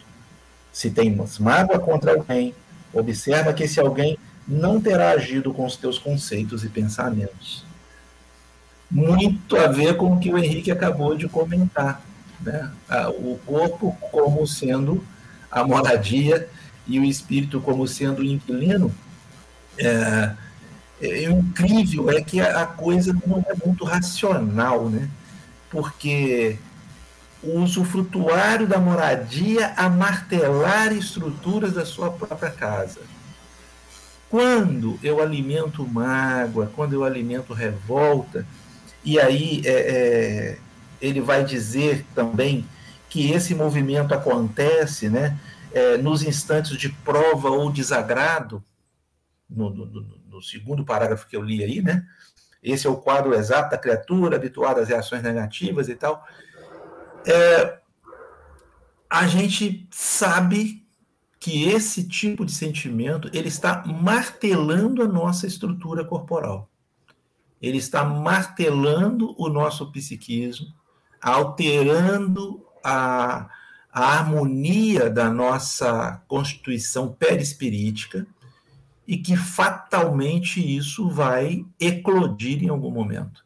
[0.73, 2.53] Se tens mágoa contra alguém,
[2.91, 7.68] observa que esse alguém não terá agido com os teus conceitos e pensamentos
[8.89, 12.02] muito a ver com o que o Henrique acabou de comentar.
[12.41, 12.71] Né?
[13.19, 15.04] O corpo como sendo
[15.52, 16.47] a moradia
[16.88, 18.93] e o espírito como sendo o inquilino.
[19.78, 20.34] É,
[21.02, 25.10] é, incrível é que a, coisa não é muito racional, né?
[25.69, 26.58] porque
[27.41, 32.99] o usufrutuário da moradia a martelar estruturas da sua própria casa.
[34.30, 38.45] Quando eu alimento mágoa, quando eu alimento revolta,
[39.10, 40.60] e aí é, é,
[41.02, 42.63] ele vai dizer também
[43.10, 45.36] que esse movimento acontece né,
[45.74, 48.63] é, nos instantes de prova ou desagrado,
[49.50, 49.86] no, no,
[50.30, 52.06] no, segundo parágrafo que eu li aí, né?
[52.62, 56.24] Esse é o quadro exato da criatura, habituada às reações negativas e tal.
[57.26, 57.80] É,
[59.10, 60.86] a gente sabe
[61.39, 66.68] que esse tipo de sentimento ele está martelando a nossa estrutura corporal
[67.62, 70.67] ele está martelando o nosso psiquismo,
[71.22, 73.50] alterando a,
[73.91, 78.26] a harmonia da nossa constituição perispirítica
[79.06, 83.43] e que fatalmente isso vai eclodir em algum momento.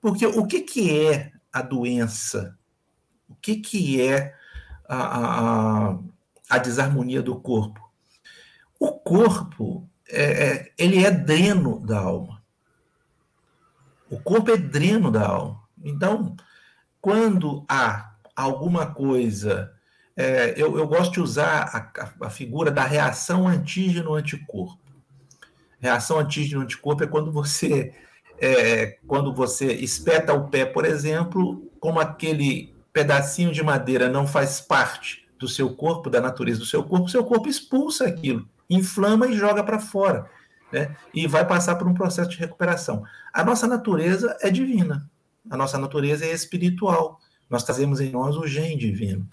[0.00, 2.56] Porque o que, que é a doença?
[3.28, 4.34] O que, que é
[4.88, 5.98] a, a,
[6.48, 7.80] a desarmonia do corpo?
[8.78, 12.43] O corpo é, é ele é dreno da alma.
[14.14, 15.60] O corpo é dreno da alma.
[15.82, 16.36] Então,
[17.00, 19.72] quando há alguma coisa
[20.16, 24.78] é, eu, eu, gosto de usar a, a, figura da reação antígeno-anticorpo.
[25.80, 27.92] Reação antígeno-anticorpo é quando você
[28.38, 34.60] é, quando você espeta o pé, por exemplo, como aquele pedacinho de madeira não faz
[34.60, 39.36] parte do seu corpo, da natureza do seu corpo, seu corpo expulsa aquilo, inflama e
[39.36, 40.30] joga para fora,
[40.74, 40.96] né?
[41.14, 43.04] E vai passar por um processo de recuperação.
[43.32, 45.08] A nossa natureza é divina,
[45.48, 47.20] a nossa natureza é espiritual.
[47.48, 49.26] Nós trazemos em nós o gene divino.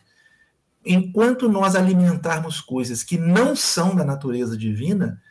[0.85, 5.21] Enquanto nós alimentarmos coisas que não são da natureza divina,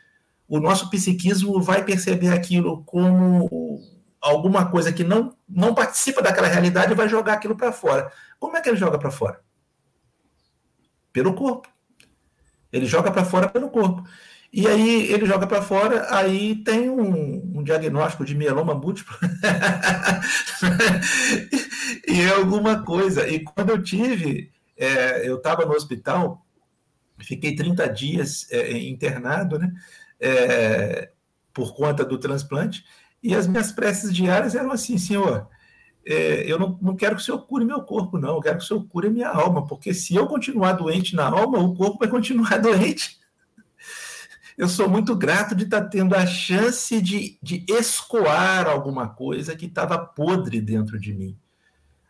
[0.47, 3.81] o nosso psiquismo vai perceber aquilo como
[4.19, 8.11] alguma coisa que não, não participa daquela realidade e vai jogar aquilo para fora.
[8.39, 9.39] Como é que ele joga para fora?
[11.13, 11.69] Pelo corpo.
[12.71, 14.03] Ele joga para fora pelo corpo.
[14.53, 19.17] E aí ele joga para fora, aí tem um, um, diagnóstico de mieloma múltiplo
[22.05, 23.25] e é alguma coisa.
[23.29, 26.45] E quando eu tive, é, eu estava no hospital,
[27.19, 29.71] fiquei 30 dias é, internado, né?
[30.19, 31.11] É,
[31.53, 32.83] por conta do transplante,
[33.23, 35.47] e as minhas preces diárias eram assim, Senhor,
[36.05, 38.63] é, eu não, não, quero que o Senhor cure meu corpo, não, eu quero que
[38.63, 42.07] o Senhor cure minha alma, porque se eu continuar doente na alma, o corpo vai
[42.07, 43.20] continuar doente.
[44.57, 49.65] Eu sou muito grato de estar tendo a chance de, de escoar alguma coisa que
[49.65, 51.37] estava podre dentro de mim.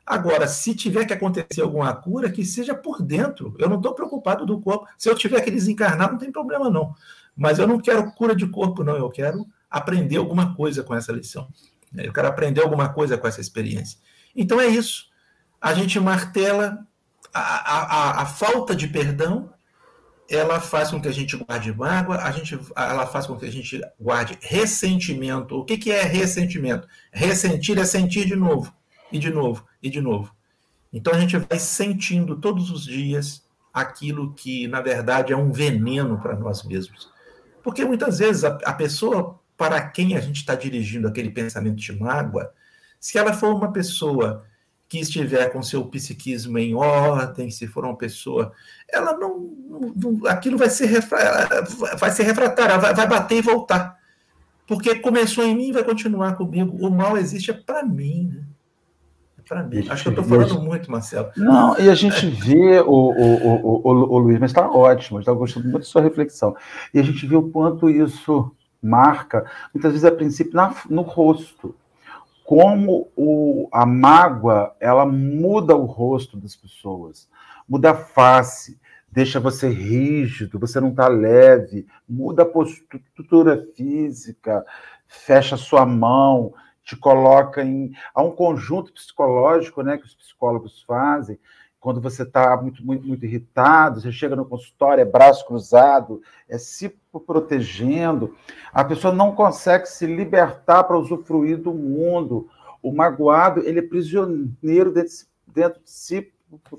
[0.06, 3.56] Agora, se tiver que acontecer alguma cura, que seja por dentro.
[3.58, 4.88] Eu não estou preocupado do corpo.
[4.98, 6.96] Se eu tiver que desencarnar, não tem problema, não.
[7.36, 8.96] Mas eu não quero cura de corpo, não.
[8.96, 11.48] Eu quero aprender alguma coisa com essa lição.
[11.96, 14.00] Eu quero aprender alguma coisa com essa experiência.
[14.36, 15.06] Então é isso.
[15.62, 16.86] A gente martela
[17.34, 19.51] a, a, a, falta de perdão,
[20.32, 23.52] ela faz com que a gente guarde mágoa, a gente, ela faz com que a
[23.52, 25.56] gente guarde ressentimento.
[25.58, 26.88] O que, que é ressentimento?
[27.12, 28.74] Ressentir é sentir de novo,
[29.12, 30.34] e de novo, e de novo.
[30.94, 36.18] Então a gente vai sentindo todos os dias aquilo que, na verdade, é um veneno
[36.18, 37.10] para nós mesmos.
[37.64, 41.98] Porque muitas vezes a, a pessoa para quem a gente está dirigindo aquele pensamento de
[42.00, 42.52] mágoa,
[43.00, 44.46] se ela for uma pessoa
[44.92, 48.52] que estiver com seu psiquismo em ordem, se for uma pessoa,
[48.92, 49.50] ela não,
[49.96, 51.02] não aquilo vai ser
[51.98, 53.98] vai ser refratário, vai, vai bater e voltar,
[54.68, 56.76] porque começou em mim, vai continuar comigo.
[56.86, 58.44] O mal existe é para mim, né?
[59.40, 59.88] É para mim.
[59.88, 61.32] Acho que eu estou falando muito, Marcelo.
[61.38, 65.32] Não, e a gente vê o, o, o, o, o Luiz, mas está ótimo, está
[65.32, 66.54] gostando muito da sua reflexão.
[66.94, 68.52] E a gente vê o quanto isso
[68.84, 71.74] marca, muitas vezes a princípio no rosto.
[72.44, 77.30] Como o, a mágoa, ela muda o rosto das pessoas,
[77.68, 78.80] muda a face,
[79.12, 84.66] deixa você rígido, você não está leve, muda a postura física,
[85.08, 87.92] fecha sua mão, te coloca em.
[88.14, 91.40] Há um conjunto psicológico né, que os psicólogos fazem,
[91.82, 96.56] quando você está muito, muito, muito irritado, você chega no consultório, é braço cruzado, é
[96.60, 98.36] se protegendo,
[98.72, 102.48] a pessoa não consegue se libertar para usufruir do mundo.
[102.84, 105.12] O magoado, ele é prisioneiro dentro,
[105.48, 106.32] dentro de si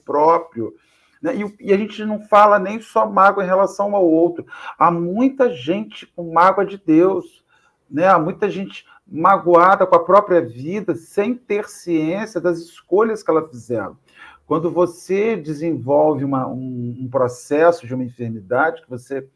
[0.04, 0.72] próprio.
[1.20, 1.34] Né?
[1.34, 4.46] E, e, a gente não fala nem só mágoa em relação ao outro.
[4.78, 7.44] Há muita gente com mágoa de Deus,
[7.90, 8.06] né?
[8.06, 13.48] há muita gente magoada com a própria vida, sem ter ciência das escolhas que ela
[13.48, 13.96] fizeram.
[14.46, 19.26] Quando você desenvolve uma, um, um processo de uma enfermidade que você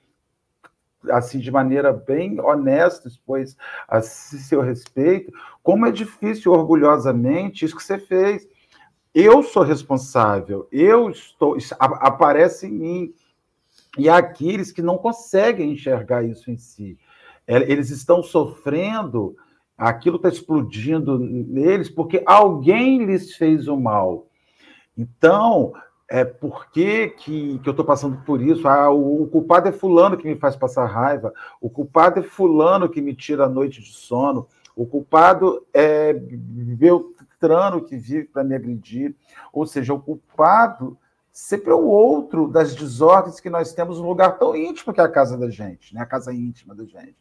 [1.11, 7.83] assim de maneira bem honesta expôs a seu respeito, como é difícil orgulhosamente isso que
[7.83, 8.49] você fez.
[9.14, 13.14] Eu sou responsável, eu estou, aparece em mim.
[13.97, 16.99] E há aqueles que não conseguem enxergar isso em si.
[17.47, 19.35] É, eles estão sofrendo,
[19.77, 24.27] aquilo está explodindo neles porque alguém lhes fez o mal.
[24.96, 25.72] Então,
[26.09, 28.66] é por que, que, que eu estou passando por isso?
[28.68, 32.88] Ah, o, o, culpado é fulano que me faz passar raiva, o culpado é fulano
[32.88, 34.46] que me tira a noite de sono,
[34.77, 39.14] o culpado é Beltrano que vive para me agredir.
[39.52, 40.98] Ou seja, o culpado
[41.33, 45.04] sempre é o outro das desordens que nós temos num lugar tão íntimo que é
[45.04, 46.00] a casa da gente, né?
[46.00, 47.16] a casa íntima da gente.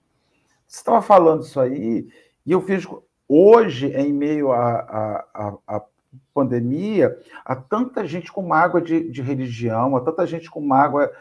[0.68, 2.08] Você estava falando isso aí,
[2.46, 5.84] e eu vejo hoje, em meio a, a, a, a
[6.34, 11.12] pandemia, há tanta gente com mágoa de, de religião, há tanta gente com mágoa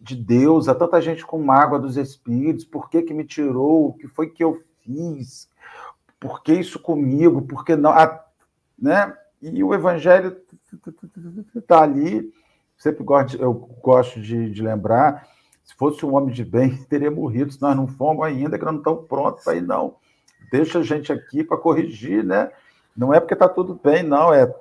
[0.00, 3.92] de Deus, há tanta gente com mágoa dos espíritos, por que, que me tirou, o
[3.94, 5.48] que foi que eu fiz,
[6.18, 8.24] por que isso comigo, por que não, ah,
[8.78, 9.16] né?
[9.40, 10.36] E o evangelho
[11.54, 12.32] está ali,
[12.76, 15.28] sempre gosto, eu gosto de, de, lembrar,
[15.62, 18.74] se fosse um homem de bem, teria morrido, se nós não fomos ainda, que nós
[18.74, 19.96] não estamos prontos ir, não.
[20.50, 22.50] Deixa a gente aqui para corrigir, né?
[22.96, 24.52] Não é porque está tudo bem, não, é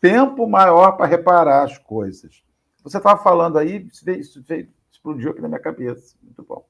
[0.00, 2.42] tempo maior para reparar as coisas.
[2.82, 6.16] Você estava falando aí, isso, veio, isso veio, explodiu aqui na minha cabeça.
[6.22, 6.64] Muito bom.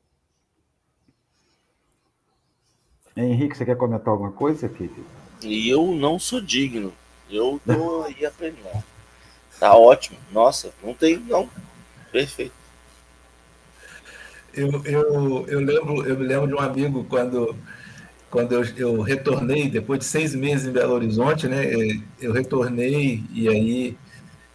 [3.16, 5.04] Henrique, você quer comentar alguma coisa, Felipe?
[5.42, 6.92] Eu não sou digno.
[7.28, 8.84] Eu tô aí aprendendo.
[9.58, 10.18] Tá ótimo.
[10.32, 11.48] Nossa, não tem, não.
[12.10, 12.54] Perfeito.
[14.52, 17.56] Eu, eu, eu, lembro, eu me lembro de um amigo quando,
[18.30, 21.64] quando eu, eu retornei, depois de seis meses em Belo Horizonte, né?
[22.20, 23.98] Eu retornei e aí,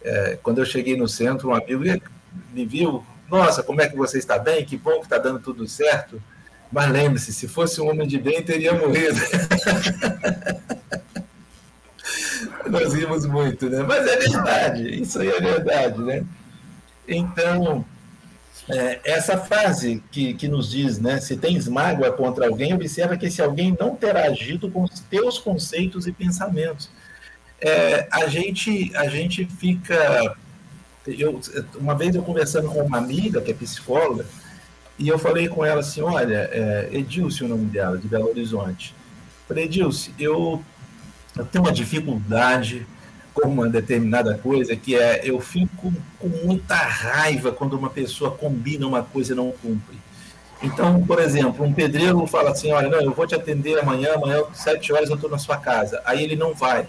[0.02, 1.84] é, quando eu cheguei no centro, um amigo
[2.54, 4.64] me viu, nossa, como é que você está bem?
[4.64, 6.22] Que bom que está dando tudo certo.
[6.72, 9.20] Mas lembre-se, se fosse um homem de bem, teria morrido.
[12.68, 13.82] Nós rimos muito, né?
[13.82, 16.24] Mas é verdade, isso aí é verdade, né?
[17.06, 17.84] Então,
[18.68, 21.20] é, essa frase que, que nos diz, né?
[21.20, 25.38] Se tens mágoa contra alguém, observa que esse alguém não terá agido com os teus
[25.38, 26.90] conceitos e pensamentos.
[27.60, 30.36] É, a gente a gente fica
[31.06, 31.40] eu,
[31.76, 34.26] uma vez eu conversando com uma amiga que é psicóloga
[34.98, 38.94] e eu falei com ela assim, olha, é, Edilce o nome dela, de Belo Horizonte.
[39.46, 40.62] Falei, Edilce, eu,
[41.36, 42.86] eu tenho uma dificuldade
[43.36, 48.86] com uma determinada coisa, que é eu fico com muita raiva quando uma pessoa combina
[48.86, 49.98] uma coisa e não cumpre.
[50.62, 54.42] Então, por exemplo, um pedreiro fala assim, olha, não, eu vou te atender amanhã, amanhã,
[54.54, 56.00] sete horas eu estou na sua casa.
[56.04, 56.88] Aí ele não vai.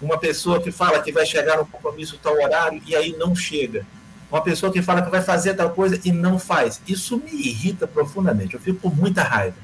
[0.00, 3.84] Uma pessoa que fala que vai chegar no compromisso tal horário e aí não chega
[4.30, 6.80] uma pessoa que fala que vai fazer tal coisa e não faz.
[6.86, 8.54] Isso me irrita profundamente.
[8.54, 9.56] Eu fico com muita raiva.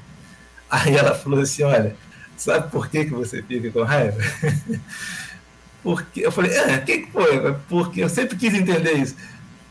[0.69, 1.95] Aí ela falou assim: Olha,
[2.35, 4.17] sabe por que, que você fica com raiva?
[5.85, 7.53] Porque eu falei: É, o que, foi?
[7.69, 9.15] Porque eu sempre quis entender isso.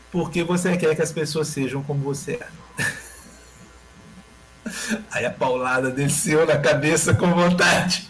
[0.09, 2.47] Porque você quer que as pessoas sejam como você é.
[5.11, 8.09] Aí a paulada desceu na cabeça com vontade.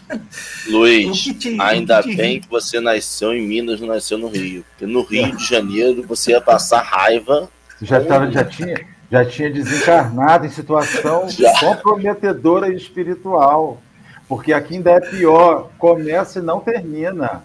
[0.68, 4.64] Luiz, te, ainda que bem que você nasceu em Minas, não nasceu no Rio.
[4.70, 7.50] Porque no Rio de Janeiro você ia passar raiva.
[7.82, 11.52] Já, tava, já, tinha, já tinha desencarnado em situação já.
[11.58, 13.82] comprometedora e espiritual.
[14.28, 15.72] Porque aqui ainda é pior.
[15.76, 17.42] Começa e não termina.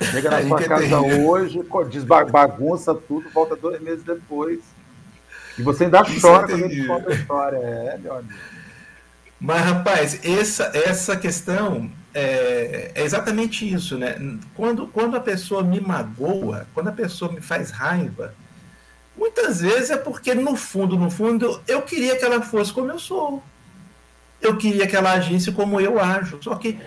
[0.00, 1.26] Chega na sua casa tem.
[1.26, 1.60] hoje,
[2.30, 4.60] bagunça tudo, volta dois meses depois.
[5.58, 7.56] E você ainda chora quando ele conta a história.
[7.58, 8.34] É, meu amigo.
[9.40, 14.16] Mas, rapaz, essa, essa questão é, é, exatamente isso, né?
[14.54, 18.34] Quando, quando a pessoa me magoa, quando a pessoa me faz raiva,
[19.16, 22.98] muitas vezes é porque, no fundo, no fundo, eu queria que ela fosse como eu
[22.98, 23.42] sou.
[24.40, 26.38] Eu queria que ela agisse como eu ajo.
[26.40, 26.78] Só que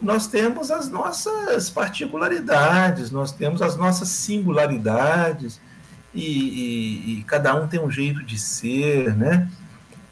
[0.00, 5.60] nós temos as nossas particularidades, nós temos as nossas singularidades,
[6.12, 9.48] e, e, e cada um tem um jeito de ser, né?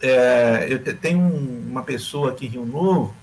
[0.00, 3.14] é, eu tenho uma pessoa aqui em Rio Novo,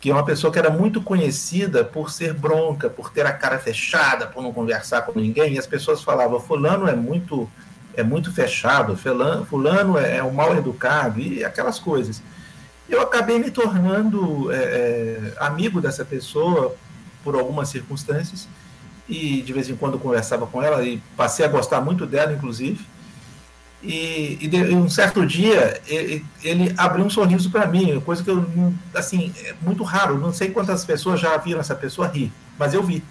[0.00, 3.58] que é uma pessoa que era muito conhecida por ser bronca, por ter a cara
[3.58, 7.48] fechada, por não conversar com ninguém, e as pessoas falavam, fulano é muito
[7.94, 12.22] é muito fechado, fulano, fulano é, é um mal educado, e aquelas coisas.
[12.88, 16.74] Eu acabei me tornando é, é, amigo dessa pessoa
[17.22, 18.48] por algumas circunstâncias,
[19.08, 22.84] e de vez em quando conversava com ela, e passei a gostar muito dela, inclusive,
[23.82, 28.30] e, e, de, um certo dia ele, ele abriu um sorriso para mim, coisa que
[28.30, 28.44] eu
[28.92, 30.18] assim é muito raro.
[30.18, 33.04] Não sei quantas pessoas já viram essa pessoa rir, mas eu vi.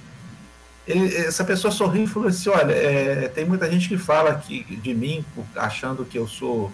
[0.86, 4.63] Ele, essa pessoa sorriu e falou assim: olha, é, tem muita gente que fala que,
[4.63, 5.23] de mim
[5.55, 6.71] achando que eu sou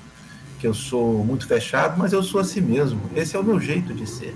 [0.63, 3.01] que eu sou muito fechado, mas eu sou assim mesmo.
[3.13, 4.33] Esse é o meu jeito de ser.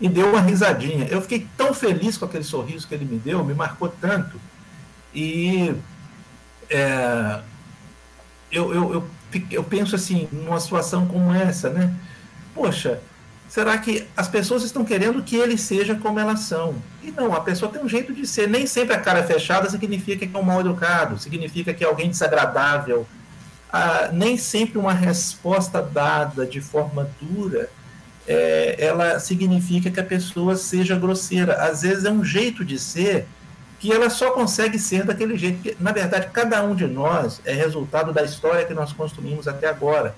[0.00, 1.06] E deu uma risadinha.
[1.08, 4.40] Eu fiquei tão feliz com aquele sorriso que ele me deu, me marcou tanto.
[5.14, 5.72] E
[6.68, 7.38] é,
[8.50, 9.08] eu, eu, eu,
[9.52, 11.94] eu penso assim, numa situação como essa, né?
[12.52, 13.00] Poxa,
[13.48, 16.74] será que as pessoas estão querendo que ele seja como elas são?
[17.04, 18.48] E não, a pessoa tem um jeito de ser.
[18.48, 22.10] Nem sempre a cara fechada significa que é um mal educado, significa que é alguém
[22.10, 23.06] desagradável.
[24.12, 27.70] Nem sempre uma resposta dada de forma dura
[28.26, 31.54] é, ela significa que a pessoa seja grosseira.
[31.54, 33.26] Às vezes é um jeito de ser
[33.78, 35.56] que ela só consegue ser daquele jeito.
[35.56, 39.68] Porque, na verdade, cada um de nós é resultado da história que nós construímos até
[39.68, 40.14] agora.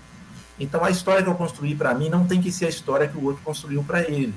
[0.60, 3.16] Então, a história que eu construí para mim não tem que ser a história que
[3.16, 4.34] o outro construiu para ele.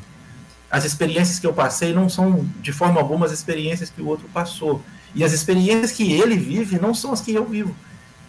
[0.69, 4.27] As experiências que eu passei não são, de forma alguma, as experiências que o outro
[4.33, 4.81] passou.
[5.13, 7.75] E as experiências que ele vive não são as que eu vivo.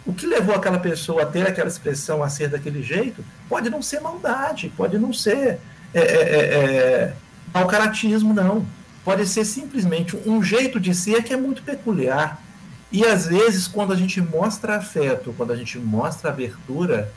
[0.09, 3.81] O que levou aquela pessoa a ter aquela expressão, a ser daquele jeito, pode não
[3.81, 5.61] ser maldade, pode não ser
[5.95, 7.15] é, é, é,
[7.55, 8.67] é caratismo, não
[9.09, 12.43] pode ser simplesmente um jeito de ser que é muito peculiar.
[12.93, 17.11] E às vezes, quando a gente mostra afeto, quando a gente mostra abertura,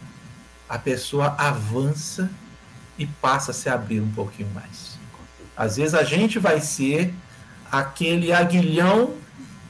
[0.69, 2.29] a pessoa avança
[2.97, 4.97] e passa a se abrir um pouquinho mais.
[5.55, 7.13] Às vezes a gente vai ser
[7.69, 9.15] aquele aguilhão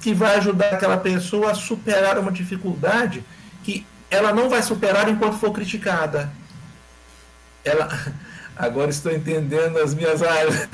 [0.02, 3.24] que vai ajudar aquela pessoa a superar uma dificuldade
[3.64, 6.32] que ela não vai superar enquanto for criticada.
[7.64, 7.88] Ela,
[8.58, 10.68] agora estou entendendo as minhas áreas.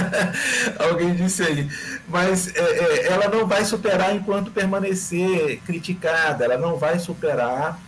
[0.78, 1.68] Alguém disse aí.
[2.08, 7.78] Mas é, é, ela não vai superar enquanto permanecer criticada, ela não vai superar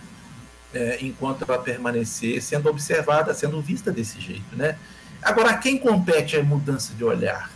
[0.75, 4.55] é, enquanto ela permanecer sendo observada, sendo vista desse jeito.
[4.55, 4.77] Né?
[5.23, 7.56] Agora, a quem compete a mudança de olhar?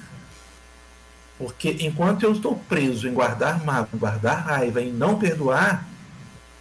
[1.40, 5.88] Porque enquanto eu estou preso em guardar mágoa, guardar raiva, em não perdoar,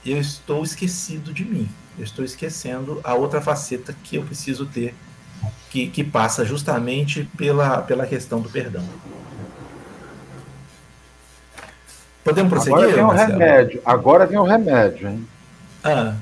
[0.05, 1.67] eu estou esquecido de mim.
[1.97, 4.95] Eu estou esquecendo a outra faceta que eu preciso ter,
[5.69, 8.85] que, que passa justamente pela, pela questão do perdão.
[12.23, 12.77] Podemos prosseguir?
[12.77, 13.81] Agora vem o remédio.
[13.83, 15.27] Agora vem o remédio, hein?
[15.83, 16.15] Ah.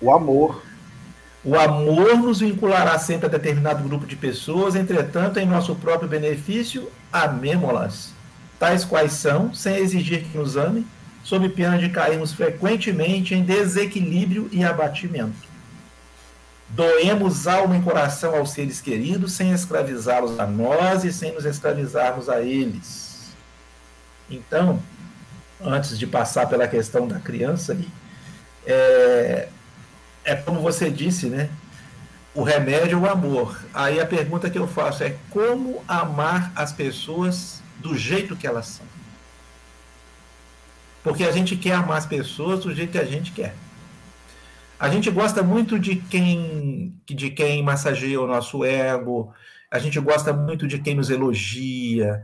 [0.00, 0.64] O amor.
[1.44, 6.90] O amor nos vinculará sempre a determinado grupo de pessoas, entretanto, em nosso próprio benefício,
[7.12, 8.12] amemo-las,
[8.58, 10.84] tais quais são, sem exigir que nos amem,
[11.22, 15.46] sob pena de cairmos frequentemente em desequilíbrio e abatimento.
[16.70, 22.28] Doemos alma e coração aos seres queridos, sem escravizá-los a nós e sem nos escravizarmos
[22.28, 23.28] a eles.
[24.28, 24.82] Então,
[25.62, 27.76] antes de passar pela questão da criança,
[28.66, 29.48] é,
[30.24, 31.50] é como você disse, né?
[32.34, 33.64] O remédio é o amor.
[33.74, 38.66] Aí a pergunta que eu faço é como amar as pessoas do jeito que elas
[38.66, 38.86] são?
[41.02, 43.54] Porque a gente quer amar as pessoas do jeito que a gente quer.
[44.78, 49.32] A gente gosta muito de quem de quem massageia o nosso ego,
[49.70, 52.22] a gente gosta muito de quem nos elogia,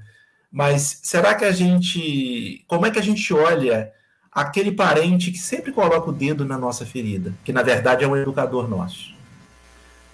[0.51, 3.93] mas será que a gente, como é que a gente olha
[4.35, 8.16] aquele parente que sempre coloca o dedo na nossa ferida, que na verdade é um
[8.16, 9.14] educador nosso.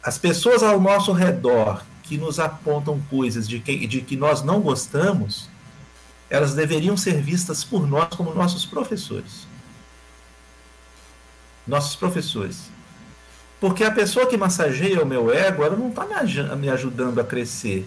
[0.03, 4.61] As pessoas ao nosso redor que nos apontam coisas de que, de que nós não
[4.61, 5.49] gostamos,
[6.29, 9.47] elas deveriam ser vistas por nós como nossos professores.
[11.67, 12.71] Nossos professores.
[13.59, 16.07] Porque a pessoa que massageia o meu ego, ela não está
[16.57, 17.87] me ajudando a crescer.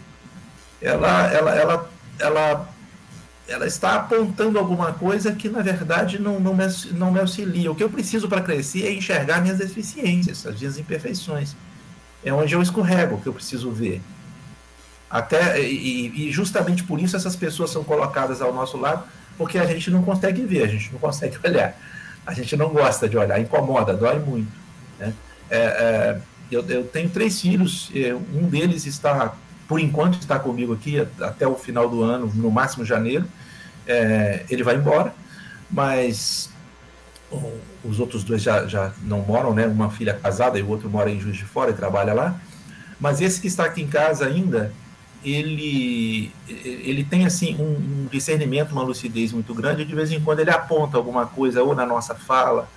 [0.81, 2.72] Ela, ela, ela, ela
[3.47, 6.63] ela está apontando alguma coisa que na verdade não, não, me,
[6.93, 7.71] não me auxilia.
[7.71, 11.55] O que eu preciso para crescer é enxergar minhas deficiências, as minhas imperfeições.
[12.23, 14.01] É onde eu escorrego que eu preciso ver.
[15.09, 19.03] Até e, e, justamente por isso essas pessoas são colocadas ao nosso lado,
[19.37, 21.77] porque a gente não consegue ver, a gente não consegue olhar,
[22.25, 24.51] a gente não gosta de olhar, incomoda, dói muito.
[24.97, 25.13] Né?
[25.51, 27.91] É, é, eu, eu, tenho três filhos,
[28.33, 29.35] um deles está
[29.73, 33.25] por enquanto está comigo aqui até o final do ano, no máximo janeiro.
[33.87, 35.15] É, ele vai embora,
[35.67, 36.51] mas
[37.83, 39.65] os outros dois já, já não moram, né?
[39.65, 42.39] Uma filha casada e o outro mora em Juiz de Fora e trabalha lá.
[42.99, 44.71] Mas esse que está aqui em casa ainda,
[45.25, 49.83] ele, ele tem assim um, um discernimento, uma lucidez muito grande.
[49.83, 52.69] De vez em quando ele aponta alguma coisa ou na nossa fala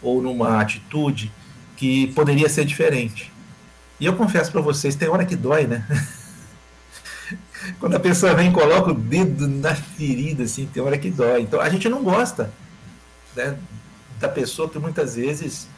[0.00, 1.30] ou numa atitude
[1.76, 3.30] que poderia ser diferente.
[4.00, 5.84] E eu confesso para vocês, tem hora que dói, né?
[7.78, 11.42] Quando a pessoa vem e coloca o dedo na ferida, assim, tem hora que dói.
[11.42, 12.50] Então a gente não gosta
[13.34, 13.56] né,
[14.18, 15.68] da pessoa que muitas vezes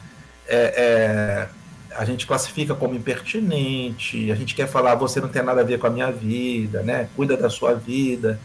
[0.47, 5.61] é, é, a gente classifica como impertinente, a gente quer falar, você não tem nada
[5.61, 7.09] a ver com a minha vida, né?
[7.15, 8.39] Cuida da sua vida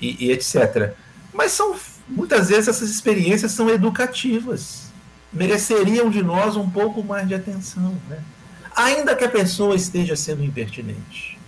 [0.00, 0.92] e, e etc.
[1.32, 1.76] Mas são
[2.08, 4.92] muitas vezes essas experiências são educativas,
[5.32, 8.18] mereceriam de nós um pouco mais de atenção, né?
[8.74, 11.41] Ainda que a pessoa esteja sendo impertinente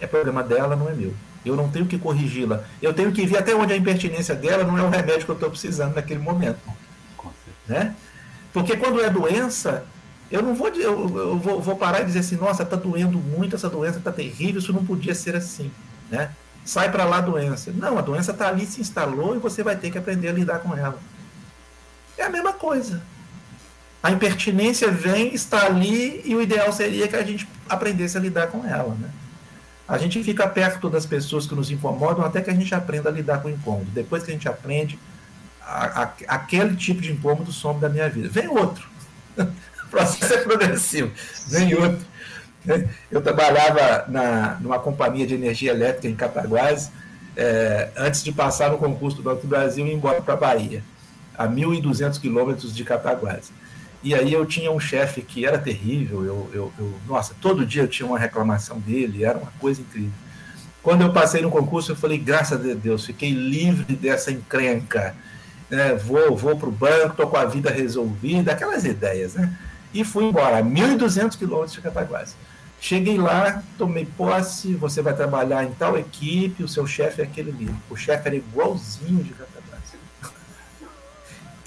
[0.00, 1.14] é problema dela, não é meu.
[1.44, 2.64] Eu não tenho que corrigi-la.
[2.82, 5.34] Eu tenho que ver até onde a impertinência dela não é o remédio que eu
[5.34, 6.58] estou precisando naquele momento.
[7.66, 7.94] Né?
[8.52, 9.84] Porque quando é doença,
[10.30, 13.54] eu não vou, eu, eu vou, vou, parar e dizer assim, nossa, está doendo muito,
[13.54, 15.70] essa doença está terrível, isso não podia ser assim.
[16.10, 16.30] Né?
[16.64, 17.72] Sai para lá a doença.
[17.72, 20.58] Não, a doença está ali, se instalou e você vai ter que aprender a lidar
[20.58, 20.98] com ela.
[22.18, 23.02] É a mesma coisa.
[24.02, 28.48] A impertinência vem, está ali, e o ideal seria que a gente aprendesse a lidar
[28.48, 28.94] com ela.
[28.94, 29.10] Né?
[29.88, 33.12] A gente fica perto das pessoas que nos incomodam até que a gente aprenda a
[33.12, 33.90] lidar com o incômodo.
[33.92, 34.98] Depois que a gente aprende,
[35.62, 38.28] a, a, aquele tipo de incômodo some da minha vida.
[38.28, 38.88] Vem outro.
[39.38, 41.12] o processo é progressivo.
[41.46, 42.04] Vem outro.
[42.64, 42.88] Né?
[43.10, 46.90] Eu trabalhava na, numa companhia de energia elétrica em Cataguás,
[47.36, 50.36] é, antes de passar no concurso do Banco do Brasil e ir embora para a
[50.36, 50.82] Bahia,
[51.38, 53.52] a 1.200 quilômetros de Cataguás.
[54.06, 57.82] E aí eu tinha um chefe que era terrível, eu, eu, eu, nossa, todo dia
[57.82, 60.12] eu tinha uma reclamação dele, era uma coisa incrível.
[60.80, 65.12] Quando eu passei no concurso, eu falei, graças a Deus, fiquei livre dessa encrenca.
[65.68, 65.96] Né?
[65.96, 69.58] Vou, vou para o banco, estou com a vida resolvida, aquelas ideias, né?
[69.92, 72.36] E fui embora, 1.200 quilômetros de Cataguás.
[72.80, 77.50] Cheguei lá, tomei posse, você vai trabalhar em tal equipe, o seu chefe é aquele
[77.50, 77.74] ali.
[77.90, 79.96] O chefe era igualzinho de Cataguases.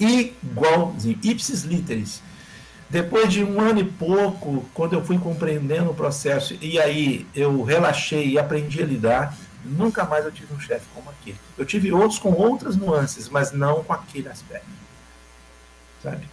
[0.00, 2.29] igualzinho, ipsis literis.
[2.90, 7.62] Depois de um ano e pouco, quando eu fui compreendendo o processo, e aí eu
[7.62, 11.38] relaxei e aprendi a lidar, nunca mais eu tive um chefe como aquele.
[11.56, 14.66] Eu tive outros com outras nuances, mas não com aquele aspecto.
[16.02, 16.28] Sabe?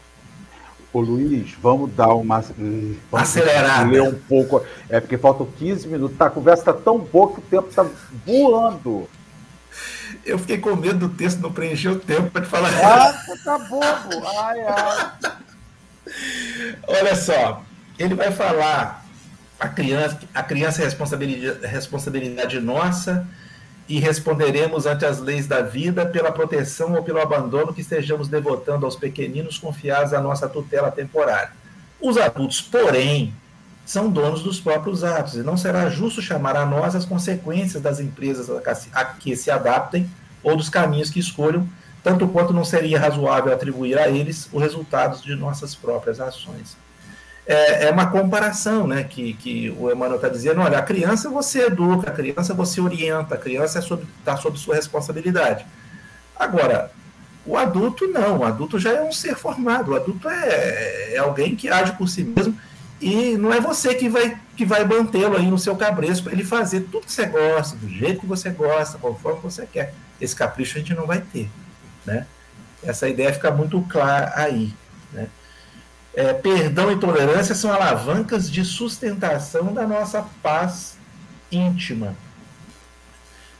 [0.92, 3.92] Ô Luiz, vamos dar uma vamos acelerada.
[3.92, 4.66] Ler um pouco.
[4.90, 6.18] É porque faltam 15 minutos.
[6.18, 7.86] Tá, a conversa está tão boa que o tempo está
[8.26, 9.08] voando.
[10.26, 12.72] Eu fiquei com medo do texto não preencher o tempo para te falar.
[12.84, 14.28] Ah, tá bobo.
[14.40, 15.12] Ai, ai.
[16.88, 17.64] Olha só,
[17.98, 19.06] ele vai falar
[19.60, 23.28] a criança, a criança é responsabilidade, responsabilidade nossa
[23.90, 28.86] e responderemos ante as leis da vida pela proteção ou pelo abandono que estejamos devotando
[28.86, 31.52] aos pequeninos confiados à nossa tutela temporária.
[32.00, 33.34] Os adultos, porém,
[33.86, 38.00] são donos dos próprios atos e não será justo chamar a nós as consequências das
[38.00, 38.50] empresas
[38.94, 40.10] a que se adaptem
[40.44, 41.68] ou dos caminhos que escolham,
[42.08, 46.78] tanto quanto não seria razoável atribuir a eles os resultados de nossas próprias ações
[47.46, 49.04] é, é uma comparação, né?
[49.04, 53.36] Que, que o Emmanuel está dizendo, olha, a criança você educa, a criança você orienta,
[53.36, 55.66] a criança está é sob, tá sob sua responsabilidade.
[56.36, 56.92] Agora,
[57.46, 61.56] o adulto não, o adulto já é um ser formado, o adulto é, é alguém
[61.56, 62.60] que age por si mesmo
[63.00, 66.44] e não é você que vai, que vai mantê-lo aí no seu cabreço para ele
[66.44, 69.94] fazer tudo que você gosta, do jeito que você gosta, conforme você quer.
[70.20, 71.50] Esse capricho a gente não vai ter,
[72.08, 72.26] né?
[72.82, 74.74] Essa ideia fica muito clara aí,
[75.14, 75.28] né?
[76.16, 80.98] É, perdão e tolerância são alavancas de sustentação da nossa paz
[81.52, 82.16] íntima.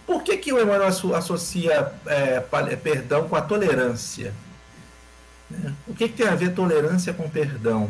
[0.08, 2.40] Por que, que o Emmanuel associa é,
[2.78, 4.34] perdão com a tolerância?
[5.52, 7.90] É, o que, que, tem a ver tolerância com perdão?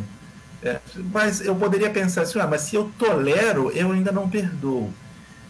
[0.62, 0.80] É,
[1.14, 4.92] mas eu poderia pensar assim, ah, mas se eu tolero, eu ainda não perdoo.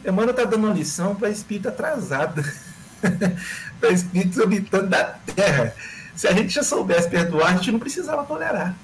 [0.05, 2.43] Emmanuel está dando uma lição para espírito atrasado,
[3.79, 5.73] para espíritos habitando da terra.
[6.15, 8.75] Se a gente já soubesse perdoar, a gente não precisava tolerar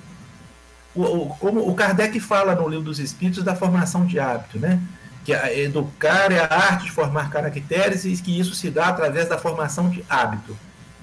[0.95, 4.79] o, como o Kardec fala no Livro dos Espíritos da formação de hábito, né?
[5.25, 9.37] Que educar é a arte de formar caracteres e que isso se dá através da
[9.37, 10.55] formação de hábito.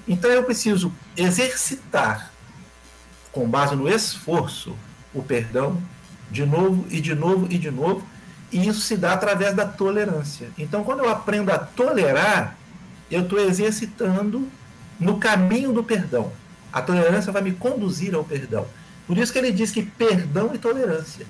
[0.07, 2.31] Então eu preciso exercitar,
[3.31, 4.75] com base no esforço,
[5.13, 5.81] o perdão,
[6.29, 8.05] de novo e de novo e de novo,
[8.51, 10.49] e isso se dá através da tolerância.
[10.57, 12.57] Então, quando eu aprendo a tolerar,
[13.11, 14.47] eu estou exercitando
[14.99, 16.31] no caminho do perdão.
[16.71, 18.65] A tolerância vai me conduzir ao perdão.
[19.05, 21.25] Por isso que ele diz que perdão e tolerância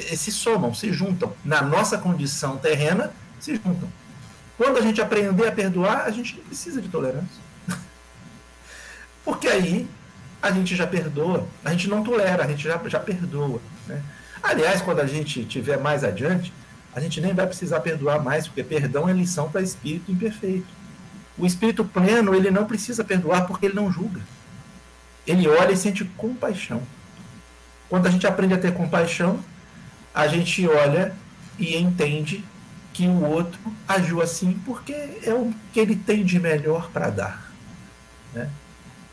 [0.00, 1.32] se somam, se juntam.
[1.44, 3.88] Na nossa condição terrena, se juntam.
[4.56, 7.42] Quando a gente aprender a perdoar, a gente não precisa de tolerância.
[9.24, 9.88] Porque aí
[10.42, 13.60] a gente já perdoa, a gente não tolera, a gente já, já perdoa.
[13.86, 14.02] Né?
[14.42, 16.52] Aliás, quando a gente tiver mais adiante,
[16.94, 20.66] a gente nem vai precisar perdoar mais, porque perdão é lição para espírito imperfeito.
[21.36, 24.20] O espírito pleno, ele não precisa perdoar porque ele não julga.
[25.26, 26.82] Ele olha e sente compaixão.
[27.88, 29.40] Quando a gente aprende a ter compaixão,
[30.14, 31.14] a gente olha
[31.58, 32.44] e entende
[32.92, 33.58] que o outro
[33.88, 37.52] agiu assim porque é o que ele tem de melhor para dar.
[38.32, 38.48] Né?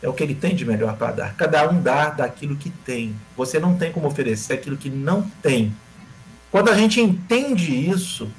[0.01, 1.35] É o que ele tem de melhor para dar.
[1.35, 3.15] Cada um dá daquilo que tem.
[3.35, 5.75] Você não tem como oferecer aquilo que não tem.
[6.51, 8.29] Quando a gente entende isso,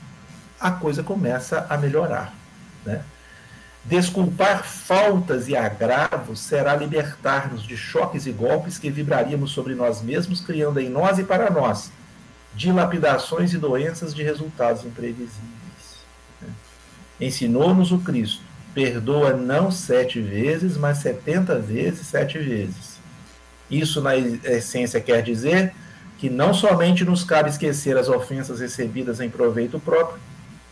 [0.60, 2.34] a coisa começa a melhorar.
[2.84, 3.02] Né?
[3.84, 10.40] Desculpar faltas e agravos será libertar-nos de choques e golpes que vibraríamos sobre nós mesmos,
[10.40, 11.90] criando em nós e para nós
[12.54, 15.32] dilapidações e doenças de resultados imprevisíveis.
[17.20, 18.42] Ensinou-nos o Cristo:
[18.74, 23.00] perdoa não sete vezes, mas setenta vezes sete vezes.
[23.70, 25.74] Isso, na essência, quer dizer
[26.18, 30.20] que não somente nos cabe esquecer as ofensas recebidas em proveito próprio,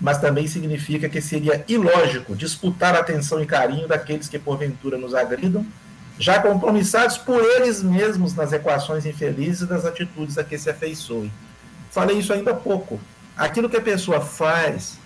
[0.01, 5.15] mas também significa que seria ilógico disputar a atenção e carinho daqueles que porventura nos
[5.15, 5.67] agridam,
[6.19, 11.31] já compromissados por eles mesmos nas equações infelizes das atitudes a que se afeiçoem.
[11.91, 13.01] Falei isso ainda há pouco.
[13.37, 14.99] Aquilo que a pessoa faz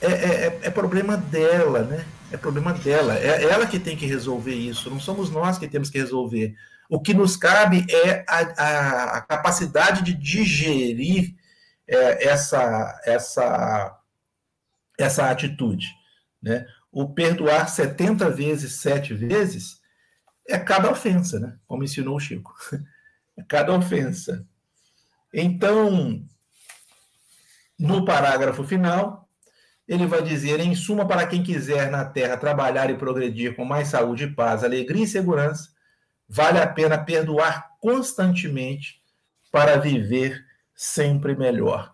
[0.00, 2.04] é, é, é, é problema dela, né?
[2.30, 3.16] É problema dela.
[3.16, 4.90] É ela que tem que resolver isso.
[4.90, 6.54] Não somos nós que temos que resolver.
[6.88, 11.34] O que nos cabe é a, a, a capacidade de digerir
[11.88, 13.98] é, essa, essa,
[14.98, 15.88] essa atitude.
[16.42, 16.66] Né?
[16.90, 19.80] O perdoar 70 vezes, sete vezes,
[20.48, 21.56] é cada ofensa, né?
[21.66, 22.54] como ensinou o Chico.
[23.34, 24.46] É cada ofensa.
[25.32, 26.22] Então,
[27.78, 29.26] no parágrafo final,
[29.88, 33.88] ele vai dizer: em suma, para quem quiser na terra trabalhar e progredir com mais
[33.88, 35.70] saúde, paz, alegria e segurança,
[36.28, 39.02] vale a pena perdoar constantemente
[39.50, 40.44] para viver
[40.74, 41.92] sempre melhor.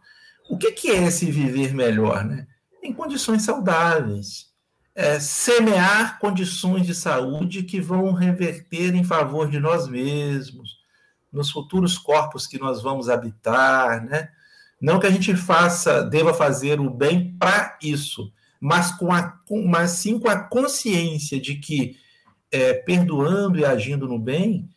[0.49, 2.24] O que, que é esse viver melhor?
[2.24, 2.47] Né?
[2.83, 4.49] Em condições saudáveis.
[4.95, 10.79] É, semear condições de saúde que vão reverter em favor de nós mesmos,
[11.33, 14.29] nos futuros corpos que nós vamos habitar, né?
[14.81, 19.93] Não que a gente faça, deva fazer o bem para isso, mas, com a, mas
[19.93, 21.97] sim com a consciência de que,
[22.51, 24.68] é, perdoando e agindo no bem,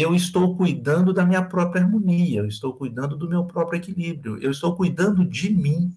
[0.00, 4.50] eu estou cuidando da minha própria harmonia, eu estou cuidando do meu próprio equilíbrio, eu
[4.50, 5.96] estou cuidando de mim.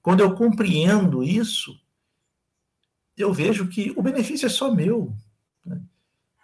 [0.00, 1.78] Quando eu compreendo isso,
[3.16, 5.14] eu vejo que o benefício é só meu.
[5.64, 5.80] Né?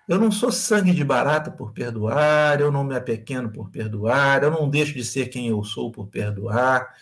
[0.06, 4.50] Eu não sou sangue de barata por perdoar, eu não me apequeno por perdoar, eu
[4.50, 6.94] não deixo de ser quem eu sou por perdoar.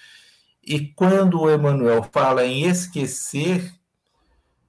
[0.62, 3.74] E quando o Emmanuel fala em esquecer,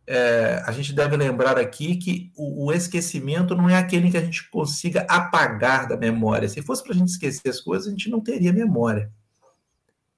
[0.05, 4.21] é, a gente deve lembrar aqui que o, o, esquecimento não é aquele que a
[4.21, 6.49] gente consiga apagar da memória.
[6.49, 9.11] Se fosse para a gente esquecer as coisas, a gente não teria memória.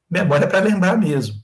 [0.10, 1.36] Memória é para lembrar mesmo.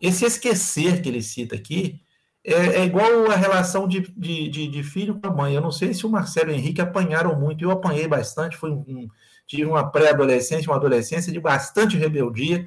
[0.00, 2.00] Esse esquecer que ele cita aqui
[2.44, 5.54] é, é igual a relação de, de, de, de, filho com a mãe.
[5.54, 7.64] Eu não sei se o Marcelo e o Henrique apanharam muito.
[7.64, 8.56] Eu apanhei bastante.
[8.56, 9.08] Foi um,
[9.46, 12.66] tive uma pré-adolescência, uma adolescência de bastante rebeldia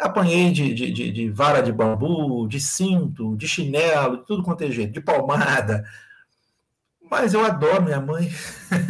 [0.00, 4.64] Apanhei de, de, de, de, vara de bambu, de cinto, de chinelo, de tudo quanto
[4.64, 5.84] é jeito, de palmada.
[7.10, 8.32] Mas eu adoro minha mãe.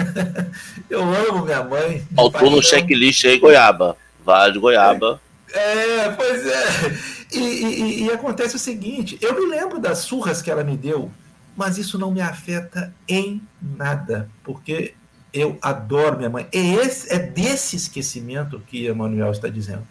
[0.89, 2.07] eu amo minha mãe.
[2.15, 3.97] Faltou no checklist aí goiaba.
[4.25, 5.21] Vara de goiaba.
[5.53, 6.99] É, é pois é.
[7.33, 11.11] E, e, e acontece o seguinte: eu me lembro das surras que ela me deu,
[11.57, 14.95] mas isso não me afeta em nada, porque
[15.33, 16.47] eu adoro minha mãe.
[16.53, 19.87] É, esse, é desse esquecimento que Emanuel está dizendo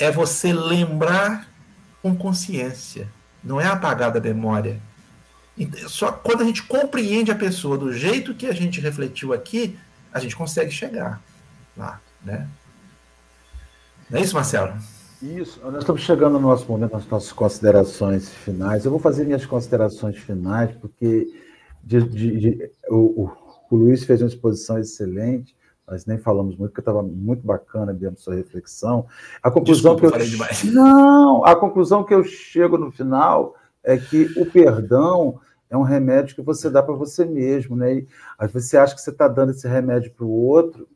[0.00, 1.46] é você lembrar
[2.02, 3.06] com consciência,
[3.44, 4.80] não é apagar da memória.
[5.86, 9.78] Só quando a gente compreende a pessoa do jeito que a gente refletiu aqui,
[10.12, 11.22] a gente consegue chegar
[11.76, 12.48] lá, né?
[14.08, 14.74] Não é isso, Marcelo?
[15.22, 18.86] Isso, nós estamos chegando no nosso momento, nas nossas considerações finais.
[18.86, 21.28] Eu vou fazer minhas considerações finais, porque
[21.84, 23.32] de, de, de, o, o,
[23.70, 25.54] o Luiz fez uma exposição excelente
[25.90, 29.06] nós nem falamos muito, porque estava muito bacana dentro da sua reflexão.
[29.42, 30.62] A conclusão Desculpa, que eu demais.
[30.72, 36.36] não, a conclusão que eu chego no final é que o perdão é um remédio
[36.36, 37.94] que você dá para você mesmo, né?
[37.94, 38.06] E
[38.52, 40.88] vezes você acha que você está dando esse remédio para o outro,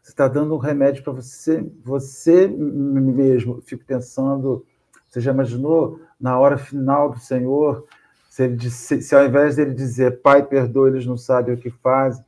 [0.00, 3.60] você está dando um remédio para você, você mesmo.
[3.62, 4.64] fico pensando,
[5.08, 7.84] você já imaginou na hora final do Senhor,
[8.28, 11.70] se, ele, se, se ao invés dele dizer, Pai, perdoa, eles não sabem o que
[11.70, 12.24] fazem,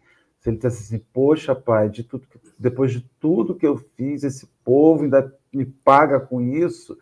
[0.47, 2.25] se ele dissesse assim, poxa, pai, de tudo,
[2.57, 6.97] depois de tudo que eu fiz, esse povo ainda me paga com isso,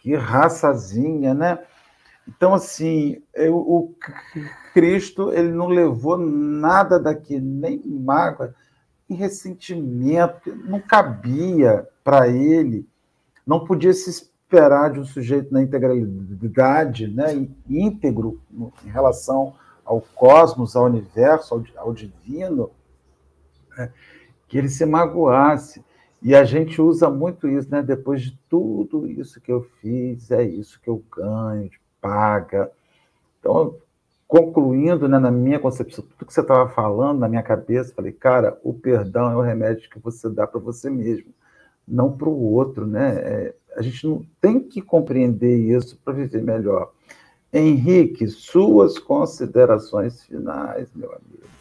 [0.00, 1.58] que raçazinha, né?
[2.28, 3.94] Então, assim, eu, o
[4.74, 8.54] Cristo, ele não levou nada daqui, nem mágoa,
[9.08, 12.86] e ressentimento, não cabia para ele,
[13.46, 18.40] não podia se esperar de um sujeito na integralidade, né, íntegro
[18.84, 22.70] em relação ao cosmos, ao universo, ao, ao divino?
[24.48, 25.84] Que ele se magoasse.
[26.22, 27.82] E a gente usa muito isso, né?
[27.82, 31.70] Depois de tudo isso que eu fiz, é isso que eu ganho,
[32.00, 32.70] paga.
[33.38, 33.76] Então,
[34.28, 38.58] concluindo, né, na minha concepção, tudo que você estava falando na minha cabeça, falei, cara,
[38.62, 41.32] o perdão é o remédio que você dá para você mesmo,
[41.88, 43.14] não para o outro, né?
[43.16, 46.92] É, a gente não tem que compreender isso para viver melhor.
[47.52, 51.59] Henrique, suas considerações finais, meu amigo.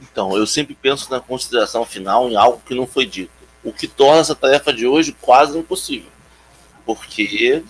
[0.00, 3.32] Então, eu sempre penso na consideração final em algo que não foi dito,
[3.64, 6.10] o que torna essa tarefa de hoje quase impossível,
[6.86, 7.62] porque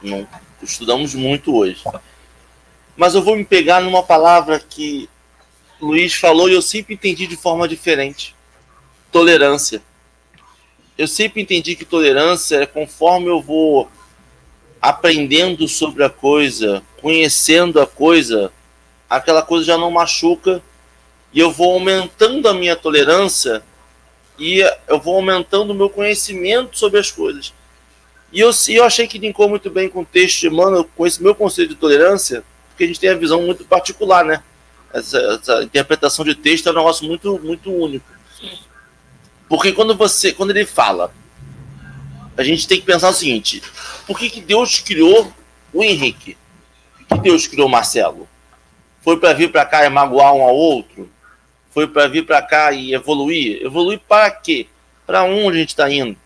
[0.00, 0.26] não
[0.62, 1.82] estudamos muito hoje.
[2.96, 5.08] Mas eu vou me pegar numa palavra que
[5.80, 8.34] Luiz falou e eu sempre entendi de forma diferente:
[9.12, 9.82] tolerância.
[10.96, 13.90] Eu sempre entendi que tolerância é conforme eu vou
[14.80, 18.50] aprendendo sobre a coisa, conhecendo a coisa,
[19.10, 20.62] aquela coisa já não machuca
[21.36, 23.62] e eu vou aumentando a minha tolerância
[24.38, 27.52] e eu vou aumentando o meu conhecimento sobre as coisas.
[28.32, 31.22] E eu, eu achei que linkou muito bem com o texto de Emmanuel, com esse
[31.22, 34.42] meu conceito de tolerância, porque a gente tem a visão muito particular, né?
[34.90, 38.06] Essa, essa interpretação de texto é um negócio muito, muito único.
[39.46, 41.12] Porque quando você, quando ele fala,
[42.34, 43.62] a gente tem que pensar o seguinte:
[44.06, 45.30] por que, que Deus criou
[45.70, 46.34] o Henrique?
[46.96, 48.26] Por que Deus criou o Marcelo?
[49.02, 51.14] Foi para vir para cá e magoar um ao outro?
[51.76, 53.62] Foi para vir para cá e evoluir.
[53.62, 54.66] Evoluir para quê?
[55.04, 56.16] Para onde a gente está indo?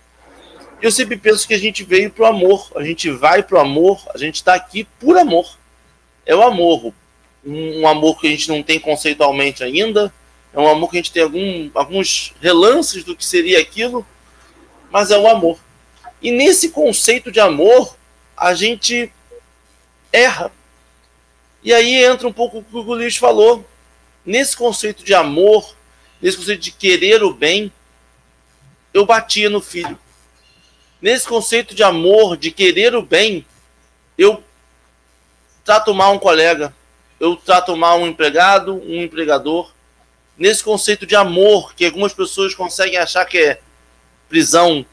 [0.81, 3.61] Eu sempre penso que a gente veio para o amor, a gente vai para o
[3.61, 5.59] amor, a gente está aqui por amor.
[6.25, 6.95] É o amor,
[7.45, 10.15] um, amor que a gente não tem conceitualmente ainda,
[10.55, 14.07] é um amor que a gente tem algum, alguns relances do que seria aquilo,
[14.89, 15.59] mas é o amor.
[16.23, 17.97] E nesse conceito de amor,
[18.37, 19.13] a gente
[20.13, 20.53] erra.
[21.61, 23.67] E aí entra um pouco o que o Luiz falou.
[24.25, 25.75] Nesse conceito de amor,
[26.21, 27.73] nesse conceito de querer o bem,
[28.93, 29.99] eu batia no filho.
[31.01, 33.47] Nesse conceito de amor, de querer o bem,
[34.19, 34.43] eu
[35.65, 36.75] trato mal um colega,
[37.19, 39.73] eu trato mal um empregado, um empregador.
[40.37, 43.61] Nesse conceito de amor, que algumas pessoas conseguem achar que é
[44.29, 44.85] prisão,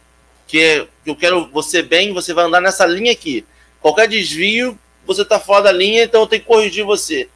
[0.45, 3.45] que é eu quero você bem, você vai andar nessa linha aqui.
[3.81, 7.29] Qualquer desvio, você está fora da linha, então eu tenho que corrigir você.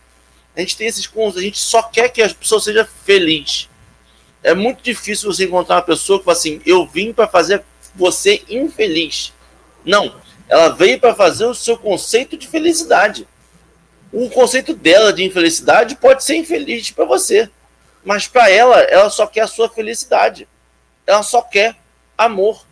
[0.56, 3.70] A gente tem esses conceitos, a gente só quer que a pessoa seja feliz.
[4.44, 7.64] É muito difícil você encontrar uma pessoa que fala assim: eu vim para fazer
[7.96, 9.34] você infeliz.
[9.86, 10.16] Não,
[10.48, 13.28] ela veio para fazer o seu conceito de felicidade.
[14.12, 17.50] O conceito dela de infelicidade pode ser infeliz para você,
[18.04, 20.48] mas para ela, ela só quer a sua felicidade.
[21.08, 21.78] Ela só quer
[22.18, 22.66] amor.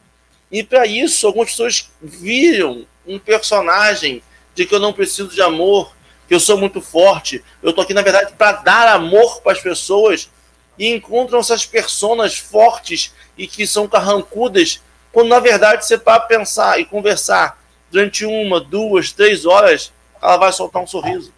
[0.52, 4.22] E para isso, algumas pessoas viram um personagem
[4.54, 5.96] de que eu não preciso de amor,
[6.30, 7.44] que eu sou muito forte.
[7.60, 10.30] Eu tô aqui, na verdade, para dar amor para as pessoas
[10.78, 14.80] e encontram essas personas fortes e que são carrancudas,
[15.12, 17.60] quando na verdade você para pensar e conversar
[17.90, 21.34] durante uma, duas, três horas, ela vai soltar um sorriso.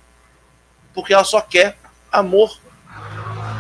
[0.94, 1.78] Porque ela só quer
[2.12, 2.60] amor.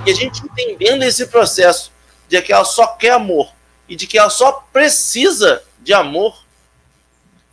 [0.05, 1.93] E a gente entendendo esse processo
[2.27, 3.49] de que ela só quer amor
[3.87, 6.43] e de que ela só precisa de amor,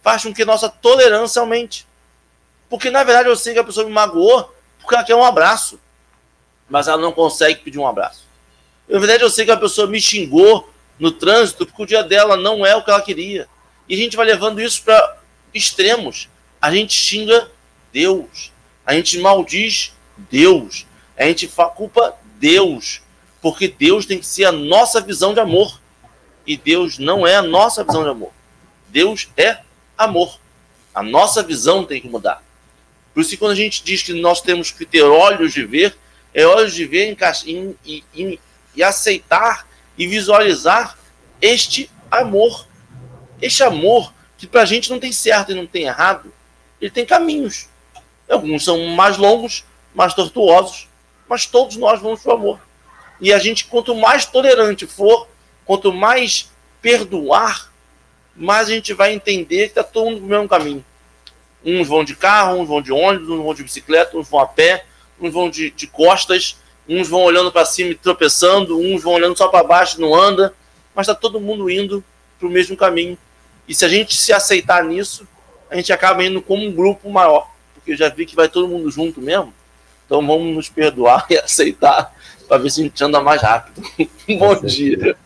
[0.03, 1.87] faz com que nossa tolerância aumente.
[2.69, 5.79] Porque na verdade eu sei que a pessoa me magoou porque ela quer um abraço
[6.69, 8.27] mas ela não consegue pedir um abraço.
[8.89, 12.37] Na verdade, eu sei que a pessoa me xingou no trânsito porque o dia dela
[12.37, 13.49] não é o que ela queria.
[13.89, 15.19] E a gente vai levando isso para
[15.55, 16.29] extremos.
[16.61, 17.51] A gente xinga
[17.93, 18.53] Deus.
[18.85, 20.87] A gente maldiz Deus.
[21.17, 23.01] A gente culpa Deus.
[23.41, 25.81] Porque Deus tem que ser a nossa visão de amor.
[26.47, 28.33] E Deus não é a nossa visão de amor.
[28.89, 29.59] Deus é
[29.97, 30.39] amor.
[30.95, 32.43] A nossa visão tem que mudar.
[33.19, 35.99] Por isso quando a gente diz que nós temos que ter olhos de ver,
[36.33, 37.19] é hora de ver
[38.77, 39.67] e aceitar
[39.99, 40.97] e visualizar
[41.43, 42.65] este amor.
[43.43, 46.33] Este amor que para a gente não tem certo e não tem errado,
[46.81, 47.69] ele tem caminhos.
[48.31, 50.87] Alguns são mais longos, mais tortuosos,
[51.29, 52.61] mas todos nós vamos para o amor.
[53.21, 55.27] E a gente, quanto mais tolerante for,
[55.65, 57.73] quanto mais perdoar,
[58.37, 60.85] mais a gente vai entender que está todo mundo no mesmo caminho.
[61.65, 64.47] Uns vão de carro, uns vão de ônibus, uns vão de bicicleta, uns vão a
[64.47, 64.85] pé,
[65.21, 66.57] uns vão de, de costas,
[66.89, 70.15] uns vão olhando para cima e tropeçando, uns vão olhando só para baixo e não
[70.15, 70.55] anda,
[70.95, 72.03] mas está todo mundo indo
[72.39, 73.19] para o mesmo caminho.
[73.67, 75.27] E se a gente se aceitar nisso,
[75.71, 78.69] a gente acaba indo como um grupo maior, porque eu já vi que vai todo
[78.69, 79.53] mundo junto mesmo.
[80.07, 82.15] Então vamos nos perdoar e aceitar
[82.49, 83.83] para ver se a gente anda mais rápido.
[84.39, 85.17] Bom dia.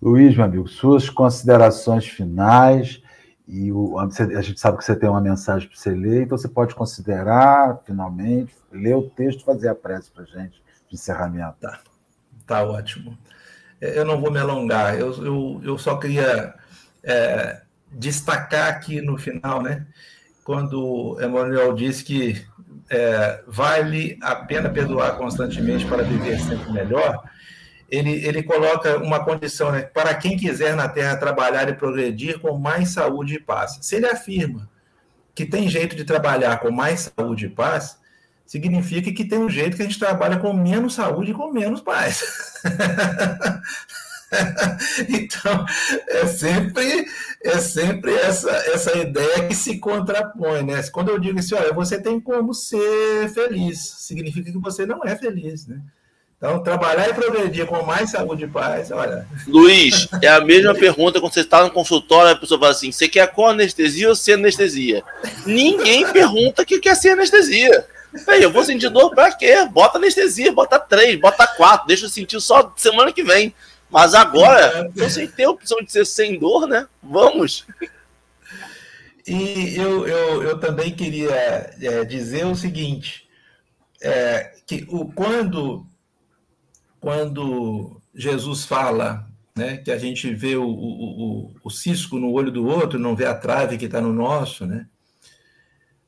[0.00, 3.00] Luiz, meu amigo, suas considerações finais
[3.46, 6.48] e o, a gente sabe que você tem uma mensagem para você ler, então você
[6.48, 11.56] pode considerar, finalmente, ler o texto fazer a prece para a gente de encerramento.
[11.60, 11.80] Tá,
[12.46, 13.18] tá ótimo.
[13.80, 16.54] É, eu não vou me alongar, eu, eu, eu só queria
[17.02, 17.60] é,
[17.92, 19.86] destacar aqui no final, né,
[20.42, 22.46] quando Emmanuel disse que
[22.88, 27.22] é, vale a pena perdoar constantemente para viver sempre melhor
[27.94, 29.82] ele, ele coloca uma condição, né?
[29.82, 33.78] Para quem quiser na Terra trabalhar e progredir com mais saúde e paz.
[33.82, 34.68] Se ele afirma
[35.34, 37.98] que tem jeito de trabalhar com mais saúde e paz,
[38.46, 41.80] significa que tem um jeito que a gente trabalha com menos saúde e com menos
[41.80, 42.22] paz.
[45.08, 45.66] então,
[46.08, 47.06] é sempre,
[47.42, 50.82] é sempre essa, essa ideia que se contrapõe, né?
[50.84, 55.16] Quando eu digo assim, olha, você tem como ser feliz, significa que você não é
[55.16, 55.80] feliz, né?
[56.44, 59.26] Então, trabalhar e progredir com mais saúde e paz, olha.
[59.46, 63.08] Luiz, é a mesma pergunta quando você está no consultório, a pessoa fala assim: você
[63.08, 65.02] quer com anestesia ou sem anestesia?
[65.46, 67.86] Ninguém pergunta que quer sem anestesia.
[68.28, 69.66] Aí, eu vou sentir dor pra quê?
[69.72, 73.54] Bota anestesia, bota três, bota quatro, deixa eu sentir só semana que vem.
[73.88, 76.86] Mas agora, sem ter a opção de ser sem dor, né?
[77.02, 77.64] Vamos.
[79.26, 83.26] E eu, eu, eu também queria é, dizer o seguinte:
[84.02, 85.86] é, que o, quando
[87.04, 92.66] quando Jesus fala né, que a gente vê o, o, o, cisco no olho do
[92.66, 94.86] outro, não vê a trave que está no nosso, né?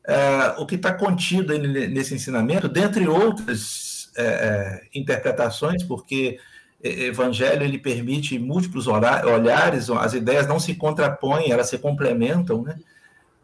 [0.08, 6.38] É, o que está contido nesse ensinamento, dentre outras é, é, interpretações, porque
[6.82, 12.78] evangelho ele permite múltiplos olhares, as ideias não se contrapõem, elas se complementam, né?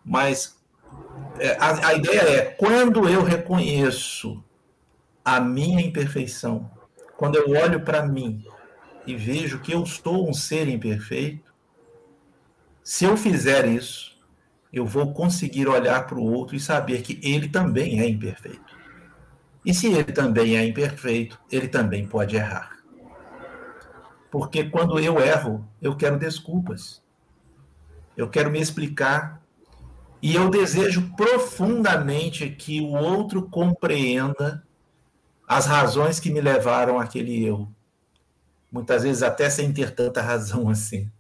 [0.03, 0.57] Mas
[1.39, 4.43] é, a, a ideia é quando eu reconheço
[5.25, 6.71] a minha imperfeição,
[7.23, 8.45] quando eu olho para mim
[9.07, 11.55] e vejo que eu sou um ser imperfeito,
[12.83, 14.19] se eu fizer isso,
[14.73, 18.77] eu vou conseguir olhar para o outro e saber que ele também é imperfeito.
[19.65, 22.79] E se ele também é imperfeito, ele também pode errar.
[24.29, 27.05] Porque quando eu erro, eu quero desculpas.
[28.17, 29.41] Eu quero me explicar.
[30.21, 34.67] E eu desejo profundamente que o outro compreenda
[35.47, 37.75] as razões que me levaram àquele erro.
[38.71, 41.11] Muitas vezes até sem ter tanta razão assim.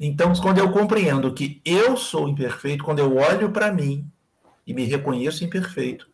[0.00, 4.10] Então, quando eu compreendo que eu sou imperfeito, quando eu olho para mim
[4.66, 6.08] e me reconheço imperfeito,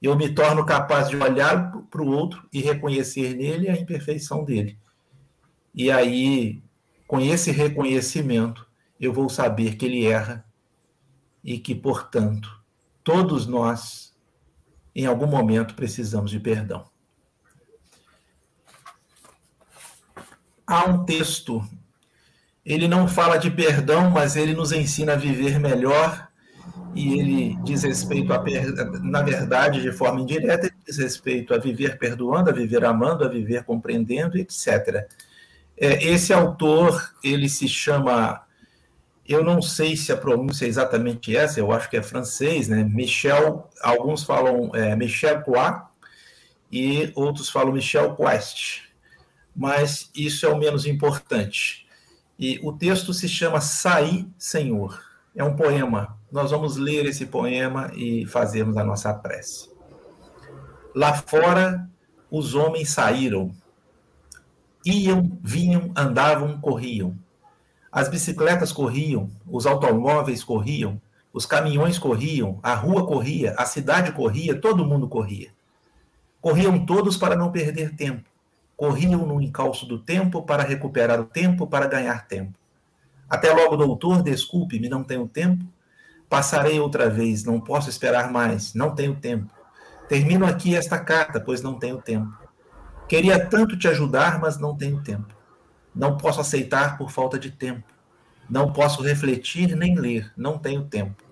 [0.00, 4.78] eu me torno capaz de olhar para o outro e reconhecer nele a imperfeição dele.
[5.74, 6.62] E aí,
[7.06, 8.66] com esse reconhecimento,
[9.00, 10.44] eu vou saber que ele erra
[11.42, 12.62] e que, portanto,
[13.02, 14.13] todos nós,
[14.94, 16.84] em algum momento, precisamos de perdão.
[20.66, 21.62] Há um texto,
[22.64, 26.28] ele não fala de perdão, mas ele nos ensina a viver melhor
[26.94, 28.42] e ele diz respeito a,
[29.02, 33.28] na verdade, de forma indireta, ele diz respeito a viver perdoando, a viver amando, a
[33.28, 35.06] viver compreendendo, etc.
[35.76, 38.43] É, esse autor, ele se chama,
[39.26, 42.84] eu não sei se a pronúncia é exatamente essa, eu acho que é francês, né?
[42.84, 45.82] Michel, alguns falam é, Michel Poit
[46.70, 48.82] e outros falam Michel Quest,
[49.54, 51.86] mas isso é o menos importante.
[52.38, 55.00] E o texto se chama Saí, Senhor.
[55.36, 56.18] É um poema.
[56.30, 59.70] Nós vamos ler esse poema e fazermos a nossa prece.
[60.94, 61.88] Lá fora,
[62.30, 63.52] os homens saíram
[64.84, 67.16] Iam, vinham, andavam, corriam.
[67.94, 71.00] As bicicletas corriam, os automóveis corriam,
[71.32, 75.50] os caminhões corriam, a rua corria, a cidade corria, todo mundo corria.
[76.40, 78.28] Corriam todos para não perder tempo.
[78.76, 82.58] Corriam no encalço do tempo para recuperar o tempo, para ganhar tempo.
[83.30, 85.64] Até logo, doutor, desculpe-me, não tenho tempo.
[86.28, 89.54] Passarei outra vez, não posso esperar mais, não tenho tempo.
[90.08, 92.36] Termino aqui esta carta, pois não tenho tempo.
[93.08, 95.33] Queria tanto te ajudar, mas não tenho tempo.
[95.94, 97.84] Não posso aceitar por falta de tempo.
[98.48, 101.22] Não posso refletir nem ler, não tenho tempo.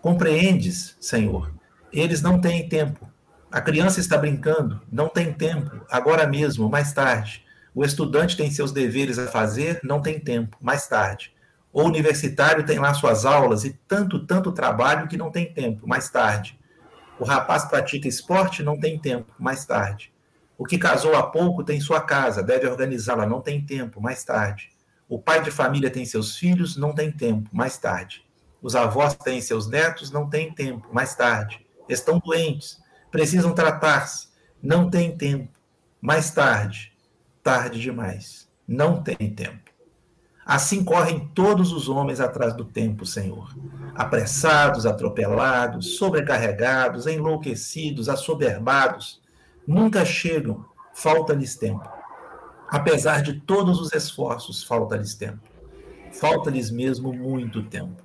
[0.00, 1.50] Compreendes, Senhor?
[1.92, 3.08] Eles não têm tempo.
[3.50, 7.44] A criança está brincando, não tem tempo, agora mesmo, mais tarde.
[7.74, 11.32] O estudante tem seus deveres a fazer, não tem tempo, mais tarde.
[11.72, 16.08] O universitário tem lá suas aulas e tanto, tanto trabalho que não tem tempo, mais
[16.08, 16.58] tarde.
[17.18, 20.13] O rapaz pratica esporte, não tem tempo, mais tarde.
[20.56, 24.70] O que casou há pouco tem sua casa, deve organizá-la, não tem tempo, mais tarde.
[25.08, 28.24] O pai de família tem seus filhos, não tem tempo, mais tarde.
[28.62, 31.66] Os avós têm seus netos, não tem tempo, mais tarde.
[31.88, 32.80] Estão doentes,
[33.10, 34.28] precisam tratar-se,
[34.62, 35.58] não tem tempo,
[36.00, 36.92] mais tarde.
[37.42, 39.70] Tarde demais, não tem tempo.
[40.46, 43.54] Assim correm todos os homens atrás do tempo, Senhor.
[43.94, 49.23] Apressados, atropelados, sobrecarregados, enlouquecidos, assoberbados
[49.66, 51.88] nunca chegam, falta-lhes tempo.
[52.68, 55.40] Apesar de todos os esforços, falta-lhes tempo.
[56.12, 58.02] Falta-lhes mesmo muito tempo.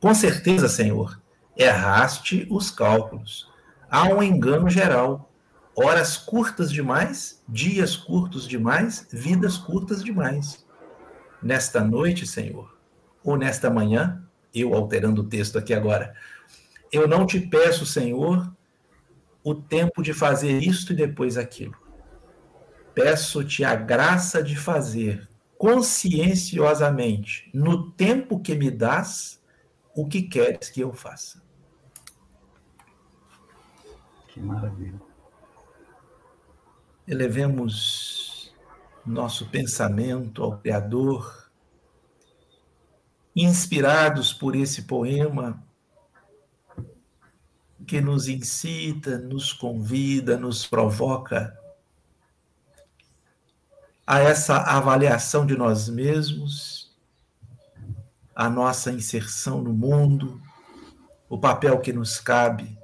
[0.00, 1.20] Com certeza, Senhor,
[1.56, 3.50] erraste os cálculos.
[3.90, 5.30] Há um engano geral.
[5.74, 10.64] Horas curtas demais, dias curtos demais, vidas curtas demais.
[11.42, 12.76] Nesta noite, Senhor,
[13.22, 14.24] ou nesta manhã,
[14.54, 16.14] eu alterando o texto aqui agora,
[16.90, 18.50] eu não te peço, Senhor,
[19.46, 21.76] o tempo de fazer isto e depois aquilo.
[22.92, 29.40] Peço-te a graça de fazer conscienciosamente, no tempo que me dás,
[29.94, 31.40] o que queres que eu faça.
[34.26, 35.00] Que maravilha.
[37.06, 38.52] Elevemos
[39.06, 41.52] nosso pensamento ao Criador,
[43.34, 45.64] inspirados por esse poema,
[47.84, 51.58] que nos incita, nos convida, nos provoca
[54.06, 56.94] a essa avaliação de nós mesmos,
[58.34, 60.40] a nossa inserção no mundo,
[61.28, 62.78] o papel que nos cabe,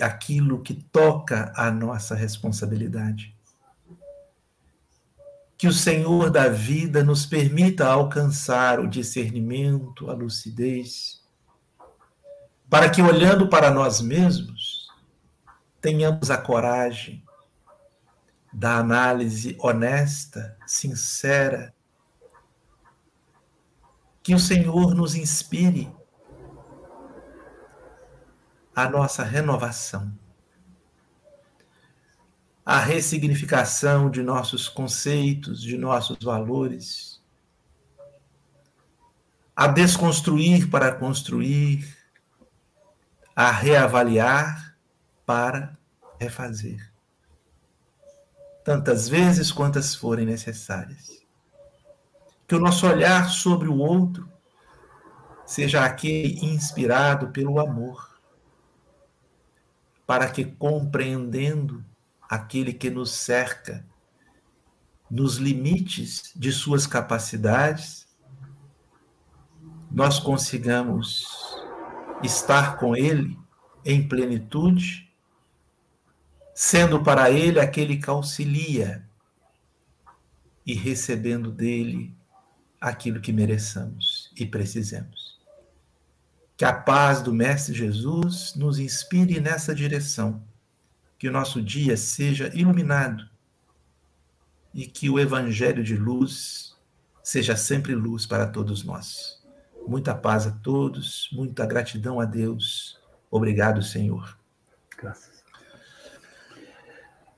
[0.00, 3.34] aquilo que toca a nossa responsabilidade.
[5.56, 11.17] Que o Senhor da vida nos permita alcançar o discernimento, a lucidez,
[12.68, 14.88] para que, olhando para nós mesmos,
[15.80, 17.24] tenhamos a coragem
[18.52, 21.74] da análise honesta, sincera,
[24.22, 25.90] que o Senhor nos inspire
[28.74, 30.12] a nossa renovação,
[32.64, 37.22] a ressignificação de nossos conceitos, de nossos valores,
[39.56, 41.97] a desconstruir para construir,
[43.40, 44.76] a reavaliar
[45.24, 45.78] para
[46.18, 46.92] refazer.
[48.64, 51.24] Tantas vezes quantas forem necessárias.
[52.48, 54.28] Que o nosso olhar sobre o outro
[55.46, 58.20] seja aquele inspirado pelo amor,
[60.04, 61.84] para que, compreendendo
[62.28, 63.86] aquele que nos cerca,
[65.08, 68.08] nos limites de suas capacidades,
[69.92, 71.37] nós consigamos
[72.22, 73.38] estar com Ele
[73.84, 75.12] em plenitude,
[76.54, 79.06] sendo para Ele aquele que auxilia
[80.66, 82.14] e recebendo dele
[82.80, 85.38] aquilo que mereçamos e precisemos.
[86.56, 90.42] Que a paz do Mestre Jesus nos inspire nessa direção,
[91.18, 93.28] que o nosso dia seja iluminado
[94.74, 96.76] e que o Evangelho de luz
[97.22, 99.37] seja sempre luz para todos nós.
[99.88, 103.00] Muita paz a todos, muita gratidão a Deus.
[103.30, 104.36] Obrigado, Senhor.
[105.00, 105.42] Graças.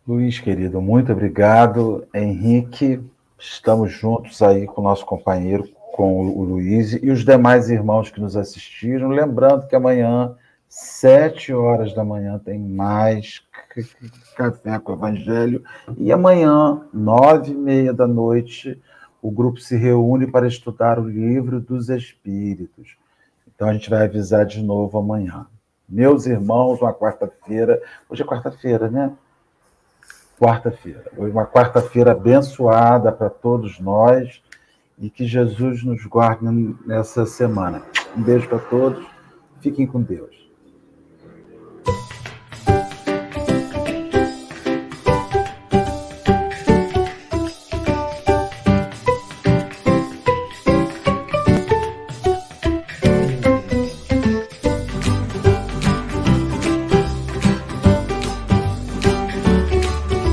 [0.06, 2.04] Luiz, querido, muito obrigado.
[2.12, 3.00] Henrique,
[3.38, 8.20] estamos juntos aí com o nosso companheiro, com o Luiz e os demais irmãos que
[8.20, 9.10] nos assistiram.
[9.10, 10.34] Lembrando que amanhã,
[10.68, 13.44] sete horas da manhã, tem mais
[14.36, 15.62] Café com o Evangelho.
[15.96, 18.76] E amanhã, nove e meia da noite,
[19.22, 22.96] o grupo se reúne para estudar o livro dos Espíritos.
[23.46, 25.46] Então a gente vai avisar de novo amanhã.
[25.88, 27.82] Meus irmãos, uma quarta-feira.
[28.08, 29.12] Hoje é quarta-feira, né?
[30.38, 31.04] Quarta-feira.
[31.16, 34.40] Uma quarta-feira abençoada para todos nós
[34.98, 36.44] e que Jesus nos guarde
[36.86, 37.82] nessa semana.
[38.16, 39.04] Um beijo para todos.
[39.60, 40.39] Fiquem com Deus.